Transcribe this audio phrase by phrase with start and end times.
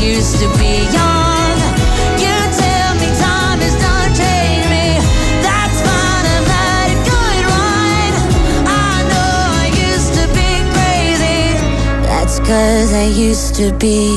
[0.00, 1.58] used to be young.
[2.22, 3.58] You tell me time
[4.70, 4.86] me.
[5.42, 6.46] That's fine, I'm.
[8.66, 9.32] I know
[9.62, 11.58] I used to be crazy.
[12.44, 14.08] Cause I used to be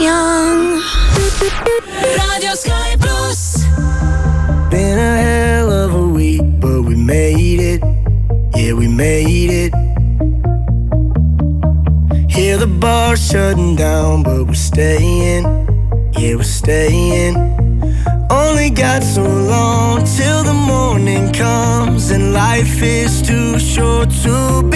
[0.00, 0.80] young.
[2.30, 3.64] Radio Sky Plus.
[4.70, 7.80] Been a hell of a week, but we made it.
[8.56, 9.72] Yeah, we made it.
[12.30, 15.44] Hear the bar shutting down, but we're staying,
[16.18, 17.34] yeah, we're staying.
[18.30, 24.75] Only got so long till the morning comes, and life is too short to be.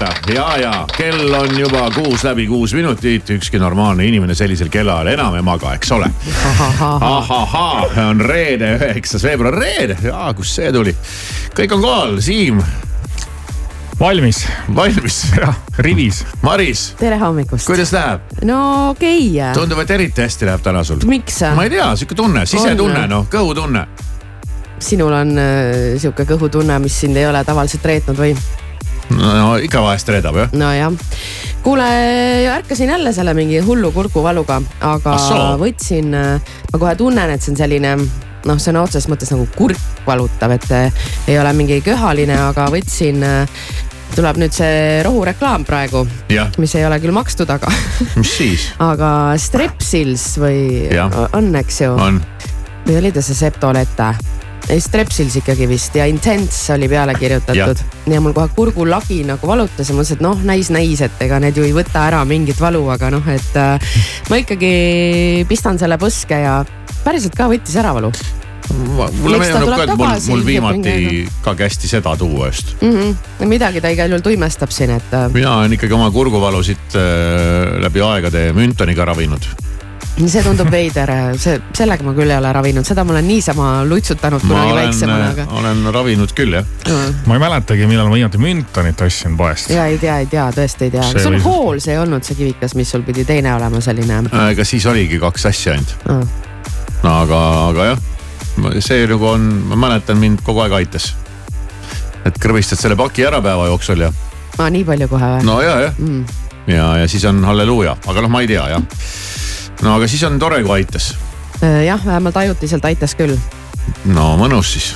[0.00, 5.12] Ärgata ja, ja kell on juba kuus läbi kuus minutit, ükski normaalne inimene sellisel kellaajal
[5.12, 6.10] enam ei maga, eks ole.
[7.10, 10.94] ahahhaa, on reede, üheksas veebruar, reede, jaa, kust see tuli?
[11.56, 12.62] kõik on kohal, Siim,
[14.00, 14.44] valmis,
[14.74, 15.20] valmis,
[15.78, 16.22] rivis.
[16.42, 17.66] Maris, tere hommikust.
[17.68, 18.24] kuidas läheb?
[18.44, 18.60] no
[18.90, 19.54] okei okay..
[19.54, 21.02] tundub, et eriti hästi läheb täna sul.
[21.08, 21.42] miks?
[21.56, 23.14] ma ei tea, sihuke tunne, sisetunne On.
[23.18, 23.84] noh, kõhutunne.
[24.80, 28.34] sinul on äh, sihuke kõhutunne, mis sind ei ole tavaliselt reetnud või?
[29.16, 30.56] No ikka vahest reedab jah.
[30.56, 30.92] nojah,
[31.64, 31.90] kuule,
[32.54, 35.52] ärkasin jälle selle mingi hullu kurkuvaluga, aga Ah soo.
[35.60, 36.10] võtsin,
[36.72, 37.94] ma kohe tunnen, et see on selline
[38.46, 43.24] noh, sõna otseses mõttes nagu kurk valutav, et eh, ei ole mingi köhaline, aga võtsin,
[44.14, 46.04] tuleb nüüd see rohureklaam praegu,
[46.58, 47.70] mis ei ole küll makstud, aga,
[48.20, 51.22] mis siis aga Strepsils või Jah.
[51.36, 52.22] on, eks ju, on?
[52.86, 54.14] või oli ta see Septoleta?
[54.78, 57.80] Strepsils ikkagi vist ja Intense oli peale kirjutatud
[58.10, 58.20] ja.
[58.22, 61.66] mul kohe kurgulagi nagu valutas ja mõtlesin, et noh, näis, näis, et ega need ju
[61.66, 63.96] ei võta ära mingit valu, aga noh, et äh,
[64.30, 64.74] ma ikkagi
[65.50, 66.60] pistan selle põske ja
[67.04, 68.12] päriselt ka võttis ära valu
[68.70, 72.76] mulle Eks ta meenub ka, et mul, mul viimati ka kästi seda tuua just.
[72.80, 72.92] mm.
[72.92, 73.46] -hmm.
[73.50, 78.00] midagi ta igal juhul tuimestab siin, et äh, mina olen ikkagi oma kurguvalusid äh, läbi
[78.00, 79.42] aegade Müntoniga ravinud.
[80.28, 84.42] See tundub veider, see, sellega ma küll ei ole ravinud, seda ma olen niisama lutsutanud
[84.44, 85.46] ma kunagi väiksemana, aga.
[85.60, 86.66] olen ravinud küll jah.
[87.26, 89.70] ma ei mäletagi, millal ma viimati Müntonit ostsin poest.
[89.70, 92.26] ja ei tea, ei tea, tõesti ei tea, See sul oli- hool see ei olnud
[92.26, 94.20] see kivikas, mis sul pidi teine olema selline
[94.50, 95.96] ega siis oligi kaks asja ainult.
[96.08, 96.28] mm..
[97.06, 97.40] no aga,
[97.70, 98.04] aga jah,
[98.84, 101.14] see nagu on, ma mäletan, mind kogu aeg aitas.
[102.26, 104.12] et kõrvistad selle paki ära päeva jooksul ja
[104.58, 105.44] aa, nii palju kohe või?
[105.48, 106.24] no ja, jah Mm.
[106.68, 108.82] ja, ja siis on halleluuja, aga noh, ma ei tea jah.
[109.82, 111.12] No aga siis on tore, kui aitas.
[111.62, 113.36] Äh, jah, vähemalt ajutiselt aitas küll.
[114.04, 114.94] no mõnus siis.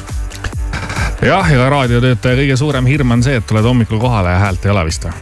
[1.24, 4.70] jah, ja raadiotöötaja kõige suurem hirm on see, et tuled hommikul kohale ja häält ei
[4.74, 5.12] ole vist või?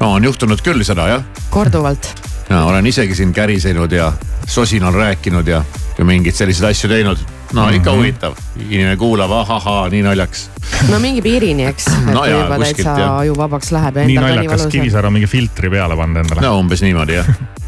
[0.00, 2.08] no on juhtunud küll seda jah korduvalt.
[2.50, 4.12] ja olen isegi siin kärisenud ja
[4.46, 5.62] sosinal rääkinud ja,
[5.98, 7.18] ja mingeid selliseid asju teinud.
[7.52, 7.98] no ikka Mhm.
[7.98, 8.34] huvitav,
[8.68, 10.50] inimene kuulab, ahahaa, nii naljakas.
[10.90, 11.86] no mingi piirini, eks.
[12.08, 13.16] et No jaa, juba kuskilt, täitsa jah.
[13.18, 14.66] ajuvabaks läheb nii naljakas.
[14.72, 16.40] Kivisäär on mingi filtri peale pannud endale.
[16.40, 17.28] no umbes niimoodi jah.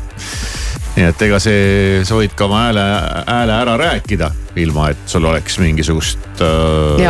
[0.94, 2.85] nii et ega see, sa võid ka oma hääle,
[3.26, 4.30] hääle ära rääkida,
[4.62, 7.02] ilma et sul oleks mingisugust äh,.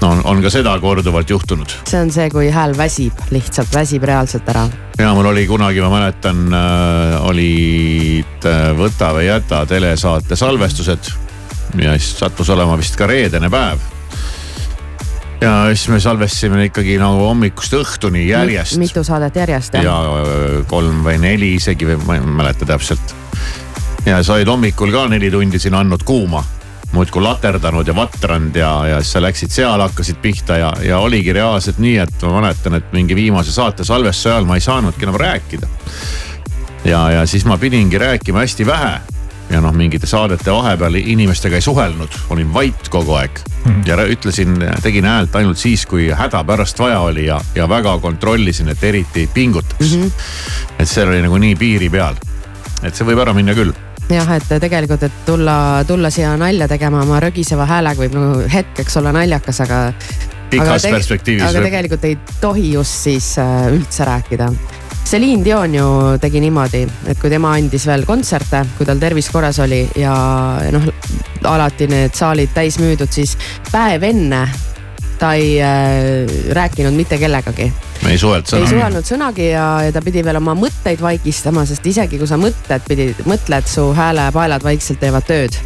[0.00, 4.06] no on, on ka seda korduvalt juhtunud see on see, kui hääl väsib, lihtsalt väsib
[4.06, 4.66] reaalselt ära.
[4.98, 11.12] ja mul oli kunagi, ma mäletan äh,, olid äh, Võta või jäta telesaate salvestused
[11.82, 13.95] ja siis sattus olema vist ka reedene päev.
[15.40, 18.78] Ja siis me salvestasime ikkagi nagu hommikust õhtuni järjest.
[18.80, 20.10] mitu saadet järjest ja jah?
[20.24, 23.14] öö, kolm või neli isegi või ma ei mäleta täpselt.
[24.06, 26.44] ja sa olid hommikul ka neli tundi siin andnud kuuma
[26.92, 31.34] muudkui laterdanud ja vatranud ja, ja siis sa läksid seal, hakkasid pihta ja, ja oligi
[31.34, 35.18] reaalselt nii, et ma mäletan, et mingi viimase saate salvestuse ajal ma ei saanudki enam
[35.20, 35.68] rääkida.
[36.84, 39.15] ja, ja siis ma pidingi rääkima hästi vähe
[39.50, 43.40] ja noh, mingite saadete vahepeal inimestega ei suhelnud, olin vait kogu aeg
[43.86, 48.68] ja rää- ütlesin, tegin häält ainult siis, kui hädapärast vaja oli ja, ja väga kontrollisin,
[48.68, 50.02] et eriti ei pingutaks mm.
[50.02, 50.12] -hmm.
[50.78, 52.14] et seal oli nagu nii piiri peal,
[52.82, 53.74] et see võib ära minna küll
[54.10, 58.96] jah, et tegelikult, et tulla, tulla siia nalja tegema oma rögiseva häälega võib nagu hetkeks
[58.96, 59.92] olla naljakas, aga.
[60.50, 64.46] Pikas perspektiivis aga tegelikult ei tohi just siis äh, üldse rääkida.
[65.06, 69.60] Celine Dion ju tegi niimoodi, et kui tema andis veel kontserte, kui tal tervis korras
[69.62, 70.14] oli ja
[70.74, 70.88] noh,
[71.46, 73.36] alati need saalid täis müüdud, siis
[73.70, 74.40] päev enne
[75.20, 76.26] ta ei äh,
[76.58, 77.68] rääkinud mitte kellegagi
[78.02, 78.72] ei suhelnud ei sõna.
[78.72, 82.90] suhelnud sõnagi ja, ja ta pidi veel oma mõtteid vaikistama, sest isegi kui sa mõtled,
[82.90, 85.56] pidid, mõtled, su häälepaelad vaikselt teevad tööd.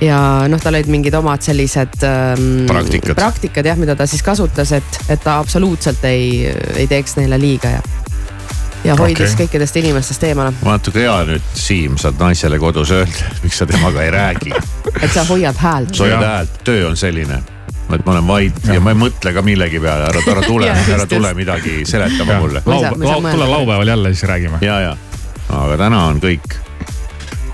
[0.00, 0.18] ja
[0.48, 3.20] noh, tal olid mingid omad sellised ähm, Praktikad.
[3.20, 7.76] praktikad jah, mida ta siis kasutas, et, et ta absoluutselt ei, ei teeks neile liiga
[7.76, 7.86] ja,
[8.84, 9.46] ja hoidis okay.
[9.46, 14.02] kõikidest inimestest eemale, vaata kui hea nüüd Siim saad naisele kodus öelda, miks sa temaga
[14.02, 14.52] ei räägi.
[15.02, 15.94] et sa hoiad häält.
[15.94, 16.34] sa hoiad Jah.
[16.34, 17.42] häält, töö on selline
[17.94, 20.68] et ma olen vait ja, ja ma ei mõtle ka millegi peale, ära, ära tule,
[20.70, 22.62] Jah, ära tule midagi seletama mulle.
[22.66, 22.80] Ma
[23.20, 24.60] ma tule laupäeval jälle, siis räägime.
[24.60, 24.96] ja, ja,
[25.48, 26.58] aga täna on kõik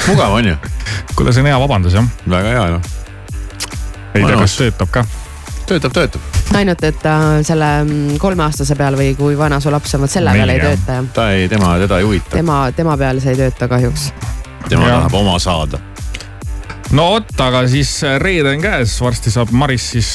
[0.08, 0.56] mugav, on ju,
[1.14, 2.08] kuule, see on hea vabandus jah.
[2.28, 2.90] väga hea noh,
[4.14, 5.06] ei tea, kas töötab ka.
[5.68, 6.20] töötab, töötab.
[6.54, 7.16] ainult, et ta
[7.46, 11.00] selle mm, kolmeaastase peal või kui vana su laps on, vot selle peal ei tööta
[11.00, 11.10] jah.
[11.16, 14.10] ta ei, tema, teda ei huvita, tema, tema peal see ei tööta kahjuks.
[14.68, 15.04] tema Jah.
[15.04, 15.80] tahab oma saada.
[16.92, 20.14] no vot, aga siis reede on käes, varsti saab Maris siis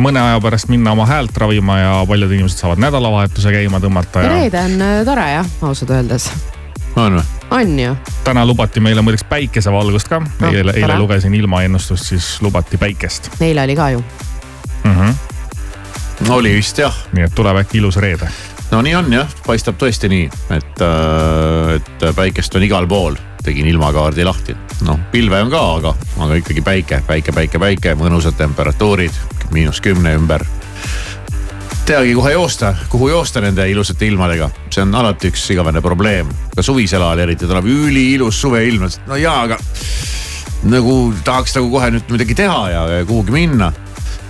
[0.00, 4.30] mõne aja pärast minna oma häält ravima ja paljud inimesed saavad nädalavahetuse käima tõmmata ja
[4.30, 6.30] ja reede on äh, tore jah, ausalt öeldes.
[6.96, 7.24] on või?
[7.50, 10.20] on ju, täna lubati meile muideks päikesevalgust ka.
[10.20, 10.98] No, eile, eile tore.
[10.98, 14.04] lugesin ilmaennustust, siis lubati päikest neile oli ka ju.
[14.90, 15.14] mm.
[16.20, 16.30] -hmm.
[16.30, 18.28] oli vist jah, nii et tuleb äkki ilus reede.
[18.70, 20.84] no nii on jah, paistab tõesti nii, et,
[21.74, 24.56] et päikest on igal pool, tegin ilmakaardi lahti.
[24.86, 29.12] noh, pilve on ka, aga, aga ikkagi päike, päike, päike, päike, mõnusad temperatuurid,
[29.50, 30.44] miinus kümne ümber.
[31.86, 36.28] teagi kohe joosta, kuhu joosta nende ilusate ilmadega, see on alati üks igavene probleem.
[36.56, 39.58] ka suvisel ajal eriti tuleb üliilus suveilm, no jaa, aga
[40.62, 43.72] nagu tahaks nagu kohe nüüd midagi teha ja, ja kuhugi minna.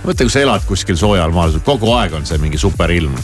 [0.03, 3.15] mõtle, kui sa elad kuskil soojal maal, kogu aeg on see mingi superilm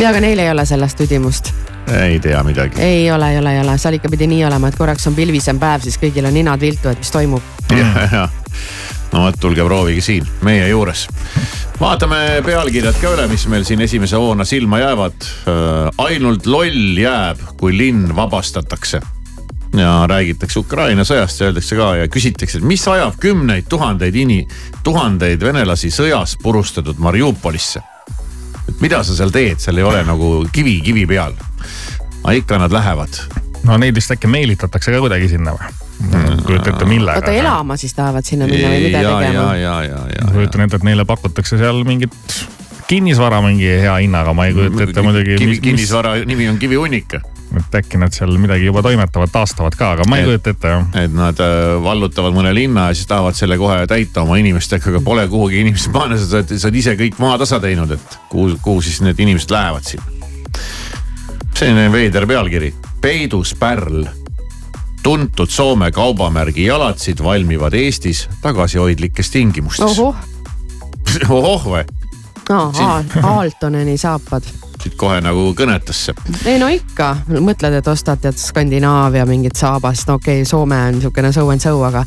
[0.00, 1.52] ja aga neil ei ole sellest tüdimust.
[2.00, 2.80] ei tea midagi.
[2.80, 5.60] ei ole, ei ole, ei ole, seal ikka pidi nii olema, et korraks on pilvisem
[5.60, 7.42] päev, siis kõigil on ninad viltu, et mis toimub.
[7.76, 8.28] ja, ja
[9.12, 11.06] no vot, tulge proovige siin meie juures.
[11.80, 15.28] vaatame pealkirjad ka üle, mis meil siin esimese hoona silma jäävad.
[15.98, 19.00] ainult loll jääb, kui linn vabastatakse.
[19.76, 24.44] Ja räägitakse Ukraina sõjast ja öeldakse ka ja küsitakse, et mis ajab kümneid tuhandeid ini-,
[24.84, 27.82] tuhandeid venelasi sõjas purustatud Mariupolisse.
[28.68, 31.32] et mida sa seal teed, seal ei ole nagu kivi kivi peal.
[32.22, 35.70] aga ikka nad lähevad no neid vist äkki meelitatakse ka kuidagi sinna või?
[36.46, 37.20] kujuta ette, millega.
[37.20, 39.54] oota, elama siis tahavad sinna minna või mida ja, ja, tegema?
[39.56, 42.16] ja, ja, ja, kujutan ette, et neile pakutakse seal mingit
[42.90, 45.36] kinnisvara mingi hea hinnaga, ma ei kujuta ette muidugi.
[45.40, 47.14] Kivi, kinnisvara nimi on kivihunnik,
[47.60, 50.68] et äkki nad seal midagi juba toimetavad, taastavad ka, aga ma ei Et- kujuta ette
[50.68, 50.86] jah.
[51.04, 55.00] et nad äh, vallutavad mõne linna ja siis tahavad selle kohe täita oma inimestega, aga
[55.04, 58.82] pole kuhugi inimesed panna, sa oled, sa oled ise kõik maatasa teinud, et kuhu, kuhu
[58.82, 60.04] siis need inimesed lähevad sinna.
[61.54, 64.04] selline veider pealkiri, peidus pärl.
[65.02, 69.98] tuntud Soome kaubamärgi jalatsid valmivad Eestis tagasihoidlikes tingimustes.
[69.98, 70.14] ohoh,
[71.28, 71.84] ohoh või,
[73.22, 74.42] Aaltoneni saapad.
[74.82, 76.14] Siit kohe nagu kõnetas see.
[76.50, 80.98] ei no ikka, mõtled, et ostad tead Skandinaavia mingit saabast, no okei okay,, Soome on
[80.98, 82.04] niisugune so and so, aga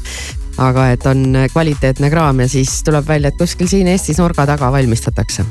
[0.62, 4.72] aga et on kvaliteetne kraam ja siis tuleb välja, et kuskil siin Eestis nurga taga
[4.72, 5.46] valmistatakse.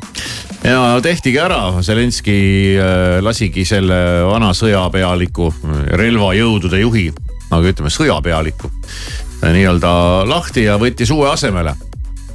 [0.65, 2.39] ja tehtigi ära, Zelenski
[2.79, 5.53] äh, lasigi selle vana sõjapealiku,
[6.01, 7.11] relvajõudude juhi,
[7.51, 9.93] aga ütleme sõjapealiku äh, nii-öelda
[10.29, 11.77] lahti ja võttis uue asemele.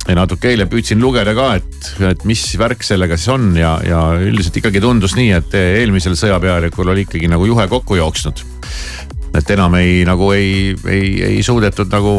[0.09, 4.01] Ja natuke eile püüdsin lugeda ka, et, et mis värk sellega siis on ja, ja
[4.17, 8.41] üldiselt ikkagi tundus nii, et eelmisel sõjapealikul oli ikkagi nagu juhe kokku jooksnud.
[9.37, 12.13] et enam ei, nagu ei, ei, ei suudetud nagu,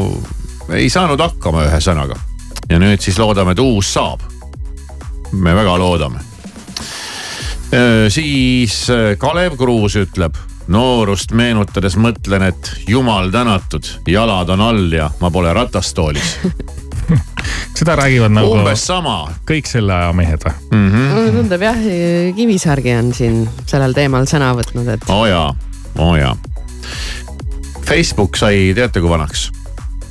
[0.76, 2.18] ei saanud hakkama ühesõnaga.
[2.70, 4.22] ja nüüd siis loodame, et uus saab
[5.32, 6.22] me väga loodame.
[8.08, 10.38] siis äh, Kalev Kruus ütleb,
[10.70, 16.36] noorust meenutades mõtlen, et jumal tänatud, jalad on all ja ma pole ratastoolis.
[17.76, 19.16] seda räägivad nagu umbes sama.
[19.48, 20.80] kõik selle aja mehed või?
[20.96, 21.80] mulle tundub jah,
[22.36, 25.48] Kivisaargi on siin sellel teemal sõna võtnud, et oo jaa,
[25.98, 26.36] oo jaa.
[27.86, 29.48] Facebook sai, teate kui vanaks?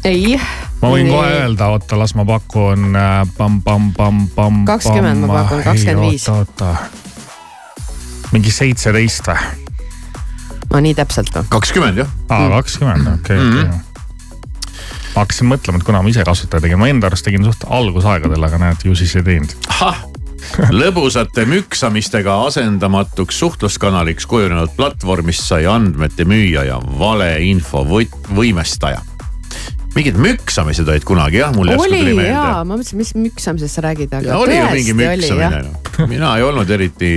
[0.07, 0.39] ei.
[0.81, 4.63] ma võin kohe öelda, oota, las ma pakun äh, pamm-pamm-pamm-pamm.
[4.67, 6.29] 20 ma pakun, 25.
[6.33, 6.75] oota, oota.
[8.33, 9.67] mingi seitseteist või?
[10.73, 11.51] no nii täpselt või?
[11.57, 12.17] kakskümmend jah.
[12.29, 13.88] aa, kakskümmend, okei, okei.
[15.15, 18.47] Ma hakkasin mõtlema, et kuna ma ise kasutaja tegin, ma enda arust tegin suht algusaegadel,
[18.49, 19.55] aga näed, ju siis ei teinud.
[19.69, 20.03] ahah,
[20.73, 27.85] lõbusate müksamistega asendamatuks suhtluskanaliks kujunenud platvormist sai andmete müüja ja valeinfo
[28.35, 29.01] võimestaja.
[29.99, 33.79] Mingid müksamised olid kunagi jah, mul järsku oli tuli meelde jaa, ma mõtlesin, mis müksamisest
[33.79, 36.07] sa räägid, aga ja oli ju mingi tõesti jah müksamine.
[36.07, 37.11] mina ei olnud eriti,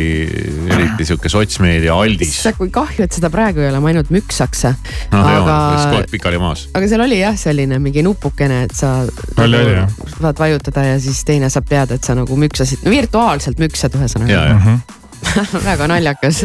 [0.70, 2.32] eriti sihuke sotsmeedia aldis.
[2.34, 4.64] issand, kui kahju, et seda praegu ei ole, ma ainult müksaks.
[5.12, 6.66] noh, ja aga oleks kogu aeg pikali maas.
[6.74, 9.94] aga seal oli jah, selline mingi nupukene, et sa Oli, oli, jah.
[10.18, 14.32] saad vajutada ja siis teine saab teada, et sa nagu müksasid, no virtuaalselt müksad ühesõnaga.
[14.32, 14.78] ja
[15.70, 16.44] väga naljakas.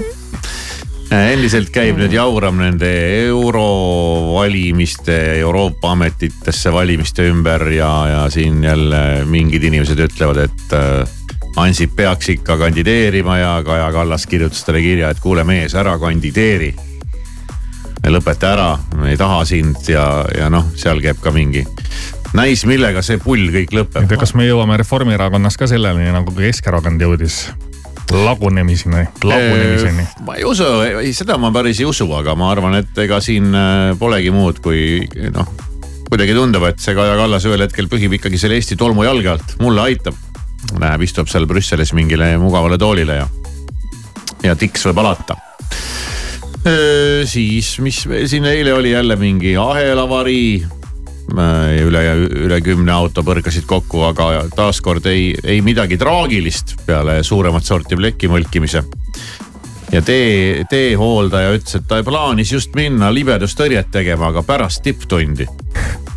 [1.13, 2.91] endiselt käib nüüd jauram nende
[4.47, 11.07] eurovalimiste, Euroopa ametitesse valimiste ümber ja, ja siin jälle mingid inimesed ütlevad, et äh,
[11.57, 16.73] Ansip peaks ikka kandideerima ja Kaja Kallas kirjutas talle kirja, et kuule mees, ära kandideeri.
[18.07, 21.65] lõpeta ära, me ei taha sind ja, ja noh, seal käib ka mingi
[22.33, 27.49] näis, millega see pull kõik lõpeb kas me jõuame Reformierakonnas ka selleni, nagu Keskerakond jõudis
[28.11, 30.05] lagunemiseni, lagunemiseni.
[30.25, 30.65] ma ei usu,
[31.01, 34.61] ei seda ma päris ei usu, aga ma arvan, et ega siin äh, polegi muud
[34.63, 35.01] kui
[35.33, 35.49] noh,
[36.07, 39.57] kuidagi tundub, et see Kaja Kallas ühel hetkel pühib ikkagi selle Eesti tolmu jalge alt,
[39.63, 40.15] mulle aitab.
[40.81, 43.27] Läheb, istub seal Brüsselis mingile mugavale toolile ja,
[44.43, 45.37] ja tiks võib alata.
[47.29, 50.76] siis, mis veel siin eile oli jälle mingi ahelavarii
[51.35, 52.03] üle,
[52.45, 58.29] üle kümne auto põrkasid kokku, aga taaskord ei, ei midagi traagilist peale suuremat sorti pleki
[58.31, 58.83] mõlkimise.
[59.91, 65.47] ja tee, teehooldaja ütles, et ta plaanis just minna libedustõrjet tegema, aga pärast tipptundi.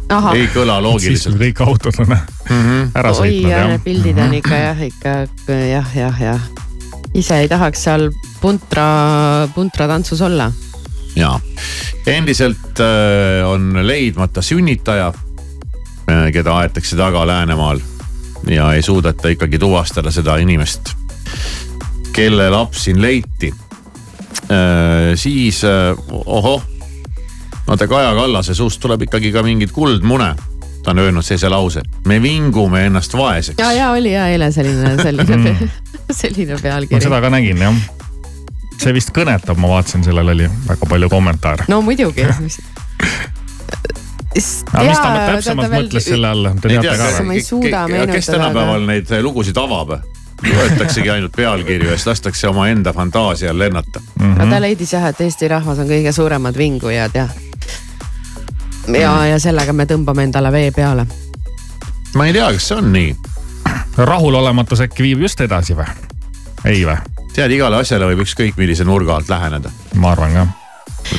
[0.09, 1.37] ahah, ei kõla siis loogiliselt.
[1.37, 2.17] kui kõik autod on
[2.95, 5.15] ära oi sõitnud ja jah pildid on ikka jah, ikka
[5.71, 6.51] jah, jah, jah.
[7.15, 10.51] ise ei tahaks seal puntra, puntratantsus olla.
[11.17, 11.41] Ja
[12.07, 15.13] endiselt äh, on leidmata sünnitaja,
[16.33, 17.81] keda aetakse taga Läänemaal
[18.49, 20.95] ja ei suudeta ikkagi tuvastada seda inimest,
[22.13, 23.55] kelle laps siin leiti.
[25.15, 26.63] siis äh, ohoh,
[27.67, 30.35] vaata Kaja Kallase suust tuleb ikkagi ka mingit kuldmune.
[30.83, 33.59] ta on öelnud sellise lause, me vingume ennast vaeseks.
[33.63, 35.57] ja, ja oli ja eile selline, selline,
[36.23, 37.01] selline ma pealkiri.
[37.01, 38.00] seda ka nägin jah.
[38.81, 41.69] See vist kõnetab, ma vaatasin, sellel oli väga palju kommentaare.
[41.69, 42.25] no muidugi.
[44.73, 48.07] aga mis ta täpsemalt mõtles selle all, te teate tea ka, või?
[48.13, 49.99] kes tänapäeval neid lugusid avab?
[50.41, 54.01] võetaksegi ainult pealkirju ja siis lastakse omaenda fantaasial lennata.
[54.21, 57.29] no ta leidis jah, et Eesti rahvas on kõige suuremad vingujad ja.
[58.89, 61.07] ja, ja sellega me tõmbame endale vee peale.
[62.15, 63.17] ma ei tea, kas see on nii.
[63.99, 65.91] rahulolematus äkki viib just edasi või?
[66.65, 67.20] ei või?
[67.35, 69.71] tead, igale asjale võib ükskõik millise nurga alt läheneda.
[70.01, 70.47] ma arvan ka.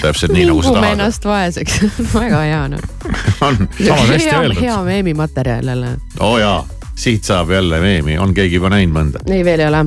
[0.02, 0.96] täpselt nii nagu sa tahad.
[0.96, 1.80] ennast vaeseks,
[2.16, 2.90] väga hea noh.
[3.48, 4.62] on, Samas hästi hea, öeldud.
[4.62, 5.96] hea meemimaterjal jälle.
[6.20, 6.60] oo jaa,
[6.96, 9.24] siit saab jälle meemi, on keegi juba näinud mõnda.
[9.32, 9.86] ei, veel ei ole.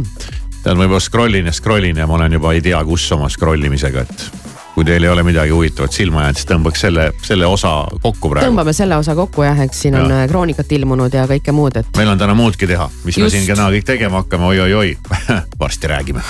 [0.62, 3.06] tead, ma juba scroll in ja scroll in ja ma olen juba ei tea kus
[3.12, 4.43] oma scroll imisega, et
[4.74, 8.50] kui teil ei ole midagi huvitavat silma jäänud, siis tõmbaks selle, selle osa kokku praegu.
[8.50, 10.22] tõmbame selle osa kokku jah, eks siin on Jaa.
[10.24, 13.24] äh, kroonikat ilmunud ja kõike muud, et meil on täna muudki teha, mis Just.
[13.24, 14.96] me siin täna kõik tegema hakkame oi,, oi-oi-oi,
[15.62, 16.22] varsti räägime.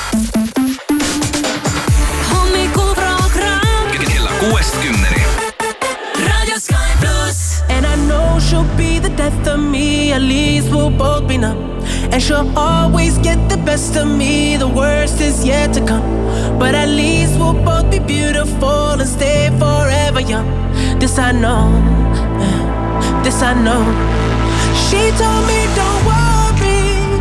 [2.32, 5.22] hommikuprogramm kella kuuest kümneni.
[6.28, 7.62] Raadio Sky pluss.
[7.68, 11.83] And I know she'll be the death of me, at least we'll both be numb.
[12.14, 16.08] And she'll always get the best of me, the worst is yet to come.
[16.60, 20.46] But at least we'll both be beautiful and stay forever young.
[21.00, 21.66] This I know,
[23.24, 23.82] this I know.
[24.86, 27.18] She told me don't worry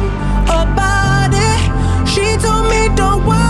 [0.62, 2.08] about it.
[2.08, 3.42] She told me don't worry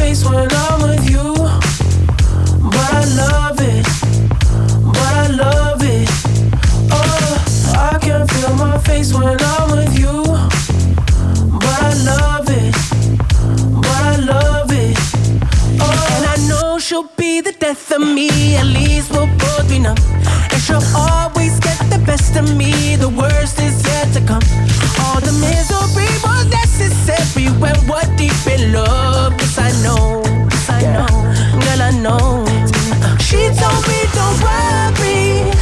[0.00, 1.26] face when I'm with you,
[2.72, 3.86] but I love it,
[4.94, 6.08] but I love it.
[6.96, 7.32] Oh,
[7.90, 10.16] I can feel my face when I'm with you,
[11.62, 12.74] but I love it,
[13.84, 14.96] but I love it.
[15.84, 18.56] Oh, and I know she'll be the death of me.
[18.56, 19.98] At least we'll both be numb.
[20.52, 21.39] And she'll always
[22.32, 22.96] the me.
[22.96, 24.42] The worst is yet to come.
[25.04, 29.34] All the misery was necessary when we're deep in love.
[29.38, 30.22] Yes, I know.
[30.50, 31.12] Yes, I know.
[31.62, 32.44] Girl, I know.
[33.18, 35.59] She told me don't worry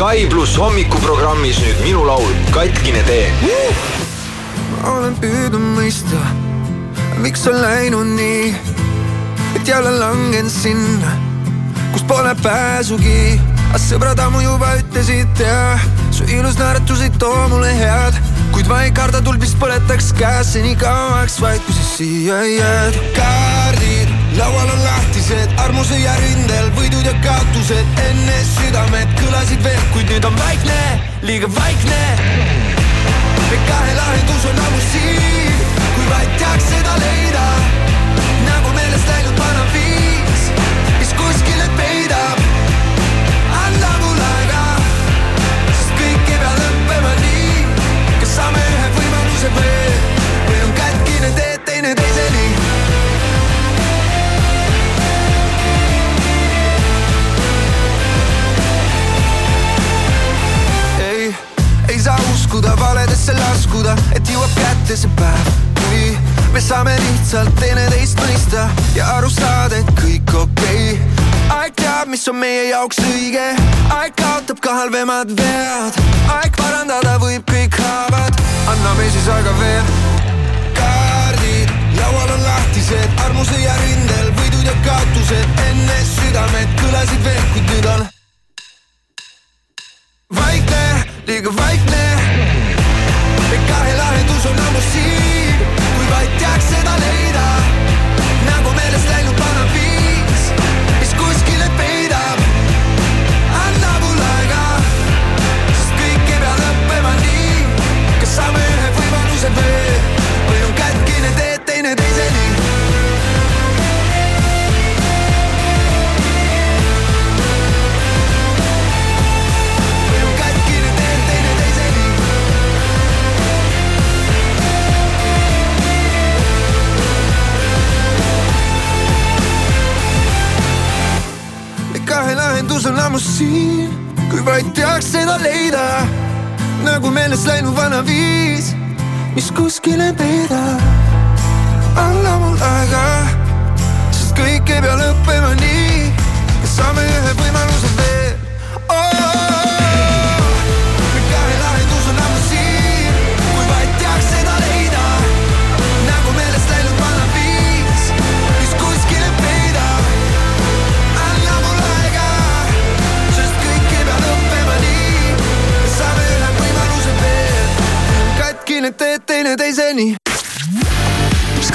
[0.00, 3.26] Sky pluss hommikuprogrammis nüüd minu laul Katkine tee.
[4.78, 6.20] ma olen püüdnud mõista,
[7.20, 8.46] miks on läinud nii,
[9.58, 11.12] et jälle langen sinna,
[11.92, 13.36] kust pole pääsugi.
[13.68, 15.76] aga sõbrad ammu juba ütlesid ja
[16.08, 18.16] su ilus naeratus ei too mulle head,
[18.56, 22.96] kuid ma ei karda tuld, mis põletaks käes seni kauaks, vaid kui sa siia jääd.
[23.20, 24.80] kaardid laual on
[25.30, 30.78] lahtised, armusõja rindel võidud ja kaotused enne südamed kõlasid veel, kuid nüüd on vaikne,
[31.22, 32.00] liiga vaikne
[33.68, 35.56] kahe lahendus on ammu siin,
[35.94, 37.46] kui vaid teaks seda leida.
[38.46, 40.46] nagu meelest läinud vana viis,
[40.98, 42.40] mis kuskile peidab.
[43.64, 44.64] anna mulle aega,
[45.74, 47.68] sest kõik ei pea lõppema nii.
[48.20, 49.79] kas saame ühe võimaluse veel
[62.50, 66.08] uskuda valedesse laskuda, et jõuab kätte see päev, kui
[66.50, 68.64] me saame lihtsalt teineteist mõista
[68.96, 71.28] ja aru saada, et kõik okei okay..
[71.60, 73.44] aeg teab, mis on meie jaoks õige,
[73.94, 76.00] aeg kaotab ka halvemad vead,
[76.40, 78.42] aeg parandada võib kõik haavad,
[78.74, 79.94] anname siis aega veel.
[80.80, 81.79] kaardid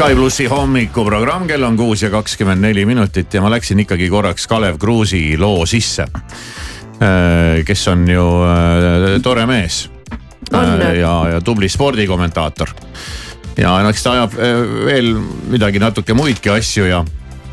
[0.05, 4.43] Sky plussi hommikuprogramm, kell on kuus ja kakskümmend neli minutit ja ma läksin ikkagi korraks
[4.45, 6.05] Kalev Kruusi loo sisse.
[7.65, 9.89] kes on ju äh, tore mees.
[10.99, 12.69] ja, ja tubli spordikommentaator.
[13.57, 15.09] ja no eks ta ajab äh, veel
[15.49, 17.01] midagi natuke muidki asju ja,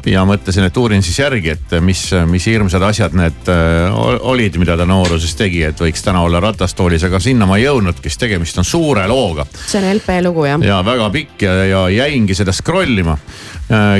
[0.06, 4.58] ja mõtlesin, et uurin siis järgi, et mis, mis hirmsad asjad need äh, ol- olid,
[4.60, 8.24] mida ta nooruses tegi, et võiks täna olla ratastoolis, aga sinna ma ei jõudnudki, sest
[8.26, 10.62] tegemist on suure looga see on LP lugu jah?
[10.66, 13.16] ja väga pikk ja, ja jäingi seda scroll ima.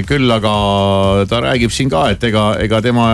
[0.07, 0.53] küll aga
[1.31, 3.09] ta räägib siin ka, et ega, ega tema,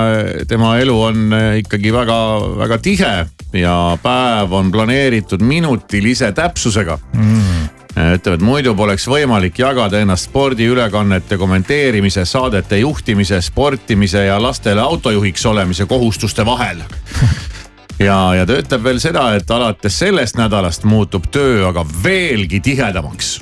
[0.49, 3.15] tema elu on äh, ikkagi väga-väga tihe
[3.59, 7.78] ja päev on planeeritud minutilise täpsusega mm..
[7.99, 15.47] ütleb, et muidu poleks võimalik jagada ennast spordiülekannete kommenteerimise, saadete juhtimise, sportimise ja lastele autojuhiks
[15.47, 16.83] olemise kohustuste vahel
[17.99, 23.39] ja, ja ta ütleb veel seda, et alates sellest nädalast muutub töö aga veelgi tihedamaks.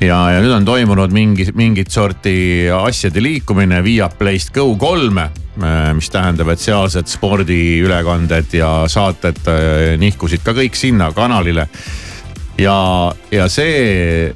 [0.00, 5.28] ja, ja nüüd on toimunud mingi, mingit sorti asjade liikumine Viaplayst Go3-e,
[5.94, 11.68] mis tähendab, et sealsed spordiülekanded ja saated äh, nihkusid ka kõik sinna kanalile.
[12.58, 14.32] ja, ja see,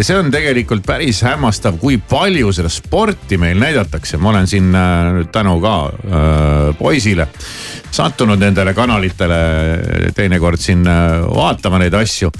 [0.00, 5.12] see on tegelikult päris hämmastav, kui palju seda sporti meil näidatakse, ma olen siin äh,
[5.18, 7.28] nüüd tänu ka äh, poisile
[7.92, 9.40] sattunud nendele kanalitele
[10.16, 12.32] teinekord siin äh, vaatama neid asju.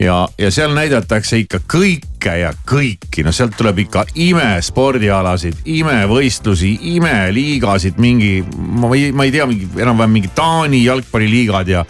[0.00, 8.00] Ja, ja seal näidatakse ikka kõike ja kõiki, no sealt tuleb ikka imespordialasid, imevõistlusi, imeliigasid,
[8.00, 8.38] mingi,
[8.80, 11.84] ma ei, ma ei tea, mingi enam-vähem mingi Taani jalgpalliliigad ja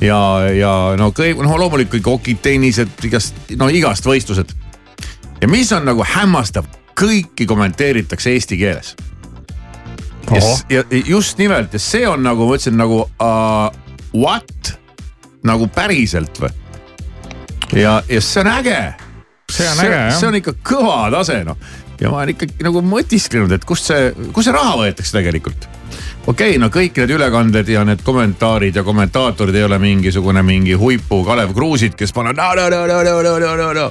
[0.00, 0.20] ja,
[0.52, 4.52] ja no kõik, noh loomulikult kõik okitennised, igast, no igast võistlused.
[5.40, 8.94] ja mis on nagu hämmastav, kõiki kommenteeritakse eesti keeles.
[10.70, 13.70] ja just nimelt ja see on nagu ma ütlesin nagu uh,
[14.14, 14.76] what
[15.46, 16.52] nagu päriselt või?
[17.72, 18.78] ja, ja see on äge.
[19.52, 20.14] See on äge, jah.
[20.18, 21.56] see on ikka kõva tase noh
[22.00, 25.68] ja ma olen ikkagi nagu mõtisklenud, et kust see, kust see raha võetakse tegelikult
[26.26, 30.74] okei okay,, no kõik need ülekanded ja need kommentaarid ja kommentaatorid ei ole mingisugune mingi
[30.78, 33.90] huipu Kalev Kruusid, kes paneb no, no, no, no, no, no, no, no, no.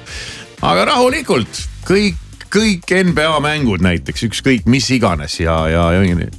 [0.62, 6.32] aga rahulikult kõik, kõik NBA mängud näiteks, ükskõik mis iganes ja, ja, ja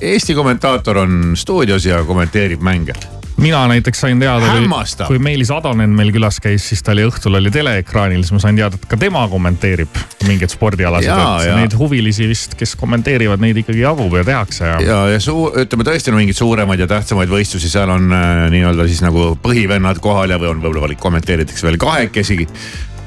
[0.00, 2.94] Eesti kommentaator on stuudios ja kommenteerib mänge.
[3.40, 5.06] Mina näiteks sain teada, Hämmastav.
[5.06, 8.58] kui Meelis Atonen meil külas käis, siis ta oli õhtul oli teleekraanil, siis ma sain
[8.58, 11.56] teada, et ka tema kommenteerib mingeid spordialasid, et jaa.
[11.56, 15.86] neid huvilisi vist, kes kommenteerivad, neid ikkagi jagub ja tehakse ja, ja, ja suu-, ütleme
[15.88, 20.34] tõesti no mingeid suuremaid ja tähtsamaid võistlusi, seal on äh, nii-öelda siis nagu põhivennad kohal
[20.34, 22.48] ja või on võib-olla kommenteeritakse veel kahekesigi.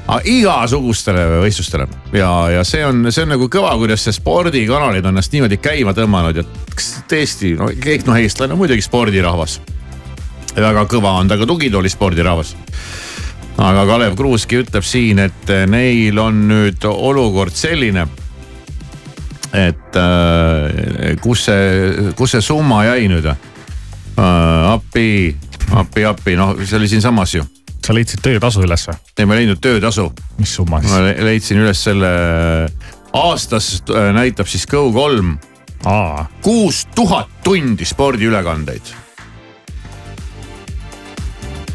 [0.06, 5.14] aga igasugustele võistlustele ja, ja see on, see on nagu kõva, kuidas see spordikanalid on
[5.14, 6.44] ennast niimoodi käima tõmmanud ja
[7.08, 9.60] tõesti, no kõik noh, eestlane on muidugi spordirahvas.
[10.56, 12.54] Väga kõva on ta ka tugitooli spordirahvas
[13.58, 18.06] aga Kalev Kruuski ütleb siin, et neil on nüüd olukord selline,
[19.54, 23.50] et äh, kus see, kus see summa jäi nüüd äh,?
[24.14, 25.34] appi,
[25.74, 27.46] appi, appi, noh, see oli siinsamas ju.
[27.84, 28.98] sa leidsid töötasu üles või?
[29.18, 30.98] ei, ma ei leidnud töötasu, mis summa ma siis?
[31.06, 32.10] le- leidsin üles selle,
[33.14, 35.36] aastas äh, näitab siis Go3
[35.86, 38.94] aa, kuus tuhat tundi spordiülekandeid.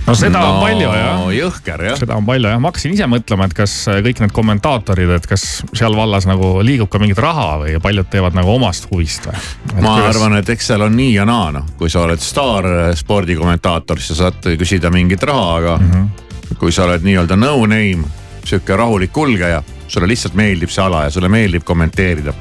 [0.09, 1.23] No seda on palju jah.
[1.35, 1.97] jõhker jah.
[1.99, 3.73] seda on palju jah, ma hakkasin ise mõtlema, et kas
[4.05, 5.45] kõik need kommentaatorid, et kas
[5.77, 9.37] seal vallas nagu liigub ka mingit raha või paljud teevad nagu omast huvist või?
[9.79, 10.15] ma kuidas...
[10.15, 14.17] arvan, et eks seal on nii ja naa, noh, kui sa oled staar spordikommentaator, siis
[14.17, 16.55] sa saad küsida mingit raha, aga mm -hmm.
[16.61, 18.07] kui sa oled nii-öelda no name,
[18.43, 22.33] sihuke rahulik kulgeja, sulle lihtsalt meeldib see ala ja sulle meeldib kommenteerida.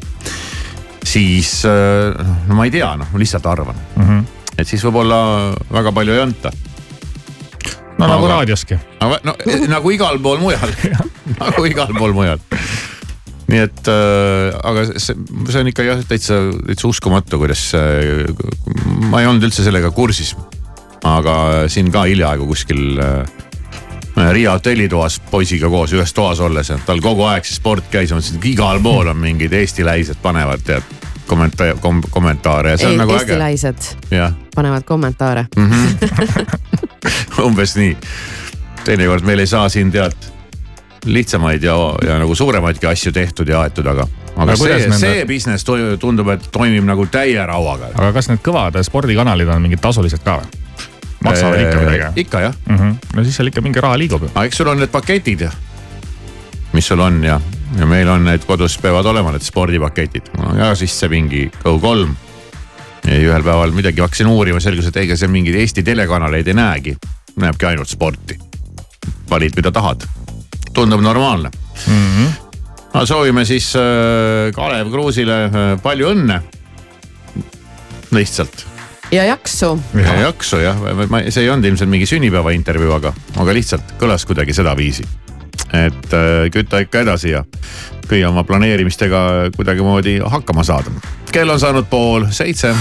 [1.04, 4.04] siis äh, no ma ei tea, noh, ma lihtsalt arvan mm.
[4.04, 4.24] -hmm.
[4.58, 6.52] et siis võib-olla väga palju ei anta.
[7.98, 8.78] No nagu Aga- raadioski.
[9.00, 9.34] aga no
[9.70, 10.70] nagu igal pool mujal
[11.42, 12.38] nagu igal pool mujal.
[13.48, 15.16] nii et äh, aga see,
[15.48, 18.28] see on ikka jah täitsa, täitsa uskumatu, kuidas äh,,
[19.10, 20.34] ma ei olnud üldse sellega kursis.
[21.06, 23.36] aga siin ka hiljaaegu kuskil äh,
[24.18, 28.18] Riia hotellitoas poisiga koos ühes toas olles ja tal kogu aeg see sport käis, ma
[28.18, 30.97] mõtlesin, et igal pool on mingid Eesti läised panevad tead
[31.28, 33.20] kommenta- kom,, kommentaare ja see on nagu äge.
[33.36, 33.94] eestilaised
[34.56, 35.46] panevad kommentaare
[37.46, 37.96] umbes nii.
[38.84, 40.12] teinekord meil ei saa siin tead
[41.08, 41.74] lihtsamaid ja,
[42.06, 44.04] ja nagu suuremaidki asju tehtud ja aetud, aga,
[44.36, 45.64] aga Aga see, nende- see business
[46.00, 47.92] tundub, et toimib nagu täie rauaga.
[47.94, 50.64] aga kas need kõvad spordikanalid on mingid tasulised ka või?
[51.24, 52.20] maksavad ikka midagi?
[52.24, 52.92] ikka jah, Mm -hmm.
[53.14, 54.30] no siis seal ikka mingi raha liigub ju.
[54.34, 55.50] aga eks sul on need paketid ja,
[56.72, 57.40] mis sul on ja,
[57.78, 62.08] ja meil on need kodus peavad olema need spordipaketid ja siis see mingi Go3
[63.08, 66.96] ja ühel päeval midagi hakkasin uurima, selgus, et ega seal mingeid Eesti telekanaleid ei näegi,
[67.40, 68.38] näebki ainult sporti.
[69.30, 70.04] valid, mida tahad,
[70.74, 71.50] tundub normaalne
[71.86, 72.30] Mm -hmm.
[72.94, 76.40] no soovime siis äh, Kalev Kruusile äh, palju õnne.
[78.10, 78.66] lihtsalt
[79.10, 79.78] ja jaksu.
[79.94, 80.76] ja jaksu jah,
[81.28, 85.04] see ei olnud ilmselt mingi sünnipäeva intervjuu, aga, aga lihtsalt kõlas kuidagi sedaviisi.
[85.72, 87.44] Et äh, küta ikka edasi ja
[88.08, 90.90] püüa oma planeerimistega kuidagimoodi hakkama saada.
[91.32, 92.74] kell on saanud pool seitse.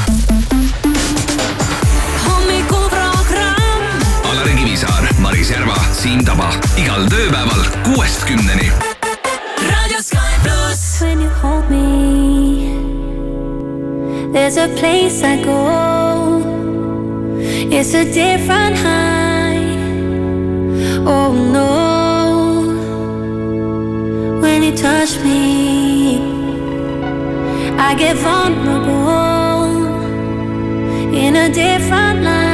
[4.24, 8.72] Alari Kivisaar, Maris Järva, Siim Taba igal tööpäeval kuuest kümneni.
[11.00, 12.74] When you hold me,
[14.34, 16.42] there's a place I go.
[17.70, 19.78] It's a different high.
[21.06, 21.77] Oh no.
[24.78, 26.20] Touch me,
[27.80, 29.66] I get vulnerable
[31.16, 32.47] in a different light.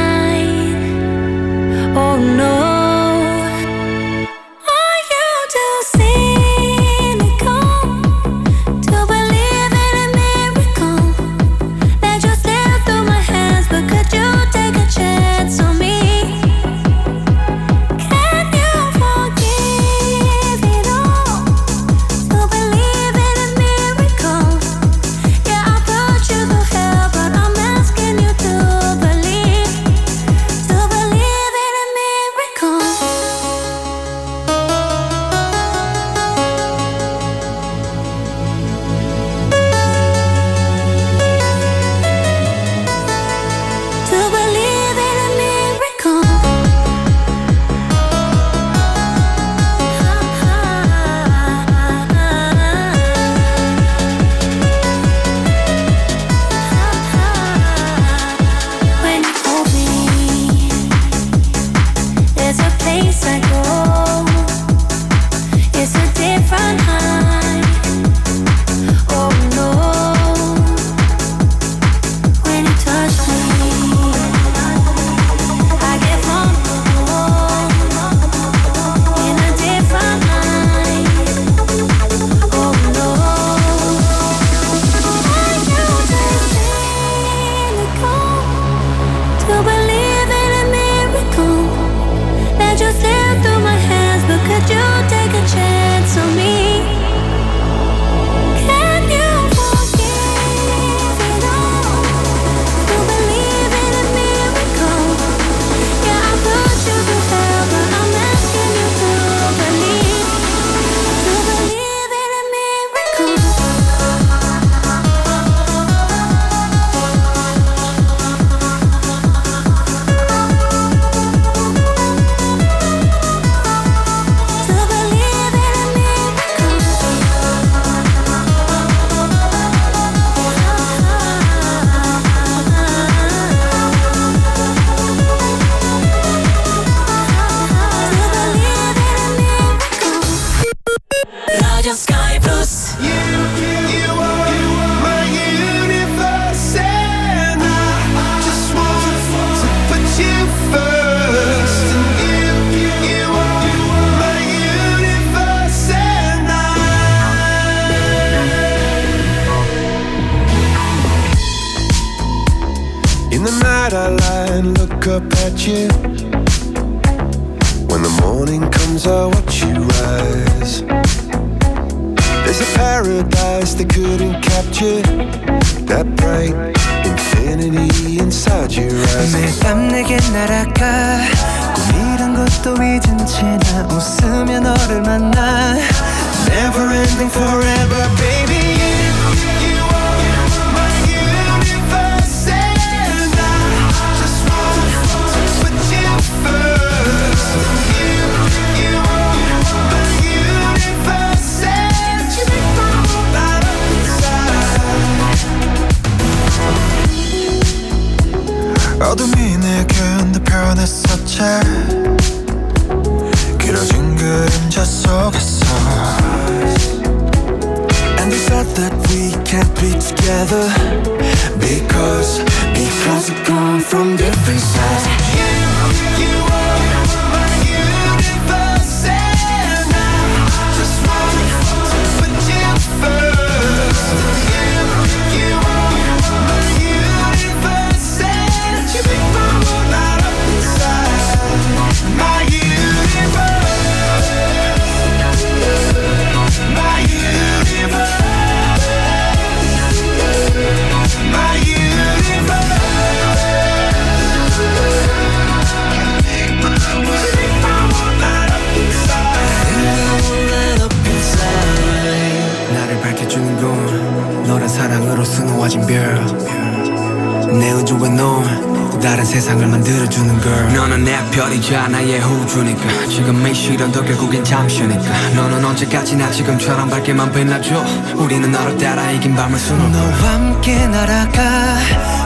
[275.83, 277.83] 언제까지나 지금처럼 밝게만 빛나줘
[278.15, 281.41] 우리는 너를 따라 이긴 밤을 수놓고 너와 함께 날아가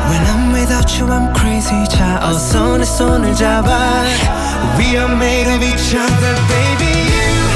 [0.09, 4.03] When I'm without you I'm crazy 자 어서 내 손을 잡아
[4.77, 7.46] We are made of each other baby you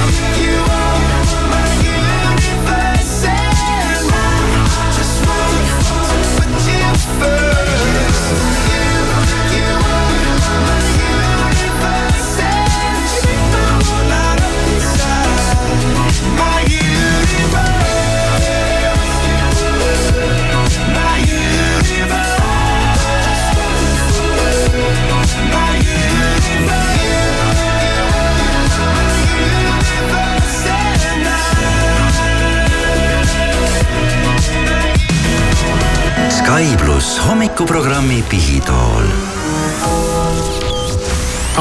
[36.52, 39.06] Sky pluss hommikuprogrammi Pihitool.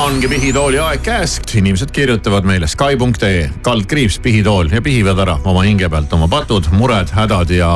[0.02, 5.86] Ongi pihitooli aeg käes, inimesed kirjutavad meile Sky.ee kaldkriips pihitool ja pihivad ära oma hinge
[5.92, 7.70] pealt oma patud, mured, hädad ja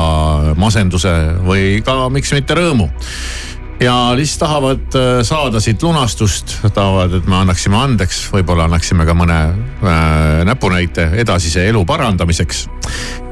[0.59, 1.13] masenduse
[1.47, 2.89] või ka miks mitte rõõmu
[3.81, 9.17] ja lihtsalt tahavad äh, saada siit lunastust, tahavad, et me annaksime andeks, võib-olla annaksime ka
[9.19, 12.69] mõne äh, näpunäite edasise elu parandamiseks.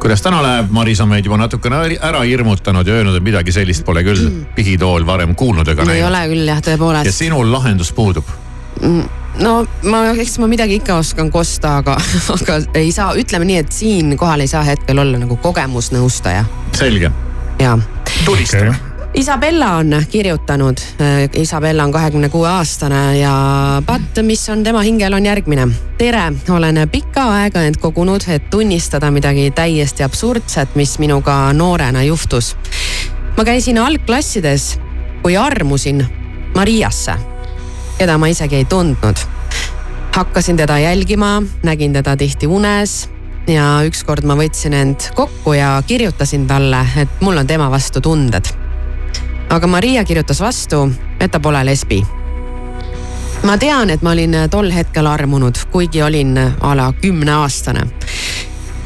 [0.02, 3.84] kuidas täna läheb, Maris on meid juba natukene ära hirmutanud ja öelnud, et midagi sellist
[3.84, 6.08] pole küll pihitool varem kuulnud ega ei näinud.
[6.10, 7.18] ole küll jah, ja tõepoolest.
[7.18, 8.24] sinul lahendus puudub.
[9.38, 11.96] no ma, eks ma midagi ikka oskan kosta, aga,
[12.36, 16.44] aga ei saa, ütleme nii, et siinkohal ei saa hetkel olla nagu kogemusnõustaja.
[16.76, 17.12] selge,
[17.62, 17.78] ja.
[18.24, 18.91] tulista okay..
[19.14, 20.76] Isabella on kirjutanud,
[21.36, 23.32] Isabella on kahekümne kuue aastane ja
[23.86, 25.68] patt, mis on tema hingel, on järgmine.
[25.98, 32.56] tere, olen pikka aega end kogunud, et tunnistada midagi täiesti absurdset, mis minuga noorena juhtus.
[33.36, 34.80] ma käisin algklassides,
[35.22, 36.06] kui armusin
[36.54, 37.12] Mariasse,
[37.98, 39.16] keda ma isegi ei tundnud.
[40.16, 43.10] hakkasin teda jälgima, nägin teda tihti unes
[43.46, 48.61] ja ükskord ma võtsin end kokku ja kirjutasin talle, et mul on tema vastu tunded
[49.52, 50.86] aga Maria kirjutas vastu,
[51.20, 52.02] et ta pole lesbi.
[53.42, 57.80] ma tean, et ma olin tol hetkel armunud, kuigi olin a la kümneaastane.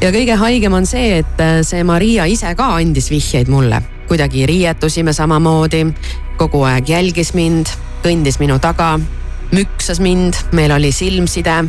[0.01, 5.13] ja kõige haigem on see, et see Maria ise ka andis vihjeid mulle, kuidagi riietusime
[5.13, 5.85] samamoodi,
[6.37, 7.71] kogu aeg jälgis mind,
[8.03, 8.99] kõndis minu taga,
[9.51, 11.63] müksas mind, meil oli silmside,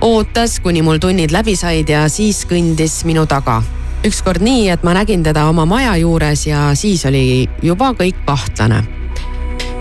[0.00, 3.62] ootas, kuni mul tunnid läbi said ja siis kõndis minu taga
[4.04, 8.82] ükskord nii, et ma nägin teda oma maja juures ja siis oli juba kõik kahtlane.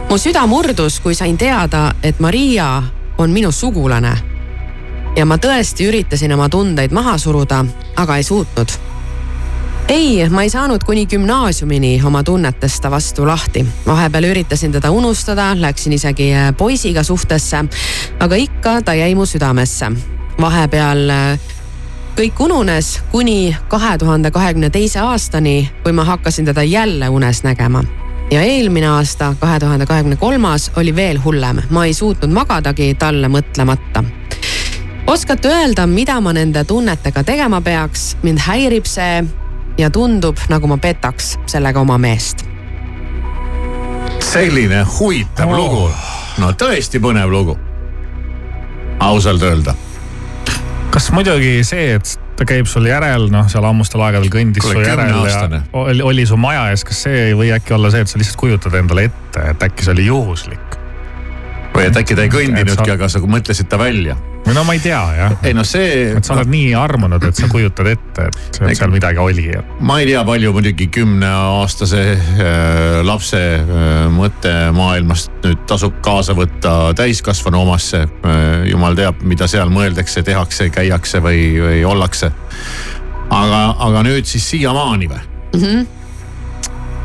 [0.10, 2.84] mu süda murdus, kui sain teada, et Maria
[3.18, 4.18] on minu sugulane.
[5.16, 7.66] ja ma tõesti üritasin oma tundeid maha suruda,
[7.96, 8.68] aga ei suutnud.
[9.88, 13.66] ei, ma ei saanud kuni gümnaasiumini oma tunnetest ta vastu lahti.
[13.86, 17.66] vahepeal üritasin teda unustada, läksin isegi äh, poisiga suhtesse,
[18.20, 19.92] aga ikka ta jäi mu südamesse.
[20.42, 21.40] vahepeal äh,
[22.18, 27.84] kõik ununes kuni kahe tuhande kahekümne teise aastani, kui ma hakkasin teda jälle unes nägema
[28.32, 33.28] ja eelmine aasta, kahe tuhande kahekümne kolmas oli veel hullem, ma ei suutnud magadagi talle
[33.28, 34.04] mõtlemata.
[35.08, 39.24] oskate öelda, mida ma nende tunnetega tegema peaks, mind häirib see
[39.78, 42.46] ja tundub, nagu ma petaks sellega oma meest.
[44.20, 45.58] selline huvitav oh.
[45.58, 45.92] lugu,
[46.38, 47.58] no tõesti põnev lugu.
[49.00, 49.87] ausalt öelda.
[50.94, 54.90] Kas muidugi see, et ta käib sul järel, noh, seal ammustel aegadel kõndis Kuule, su
[54.90, 58.12] järel ja oli, oli su maja ees, kas see ei või äkki olla see, et
[58.12, 60.78] sa lihtsalt kujutad endale ette, et äkki see oli juhuslik?
[61.78, 64.16] Või et äkki ta ei kõndinudki, aga sa mõtlesid ta välja.
[64.46, 65.36] või no ma ei tea jah.
[65.46, 66.12] ei no see.
[66.18, 69.48] et sa oled nii armunud, et sa kujutad ette, et et seal midagi oli.
[69.80, 77.62] ma ei tea, palju muidugi kümneaastase äh, lapse äh, mõttemaailmast nüüd tasub kaasa võtta täiskasvanu
[77.66, 78.68] omasse äh,.
[78.72, 82.32] jumal teab, mida seal mõeldakse, tehakse, käiakse või, või ollakse.
[83.30, 85.22] aga, aga nüüd siis siiamaani või?
[85.54, 85.62] mm.
[85.62, 85.86] -hmm.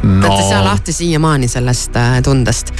[0.03, 0.27] No.
[0.27, 2.73] olete sa lahti siiamaani sellest äh, tundest?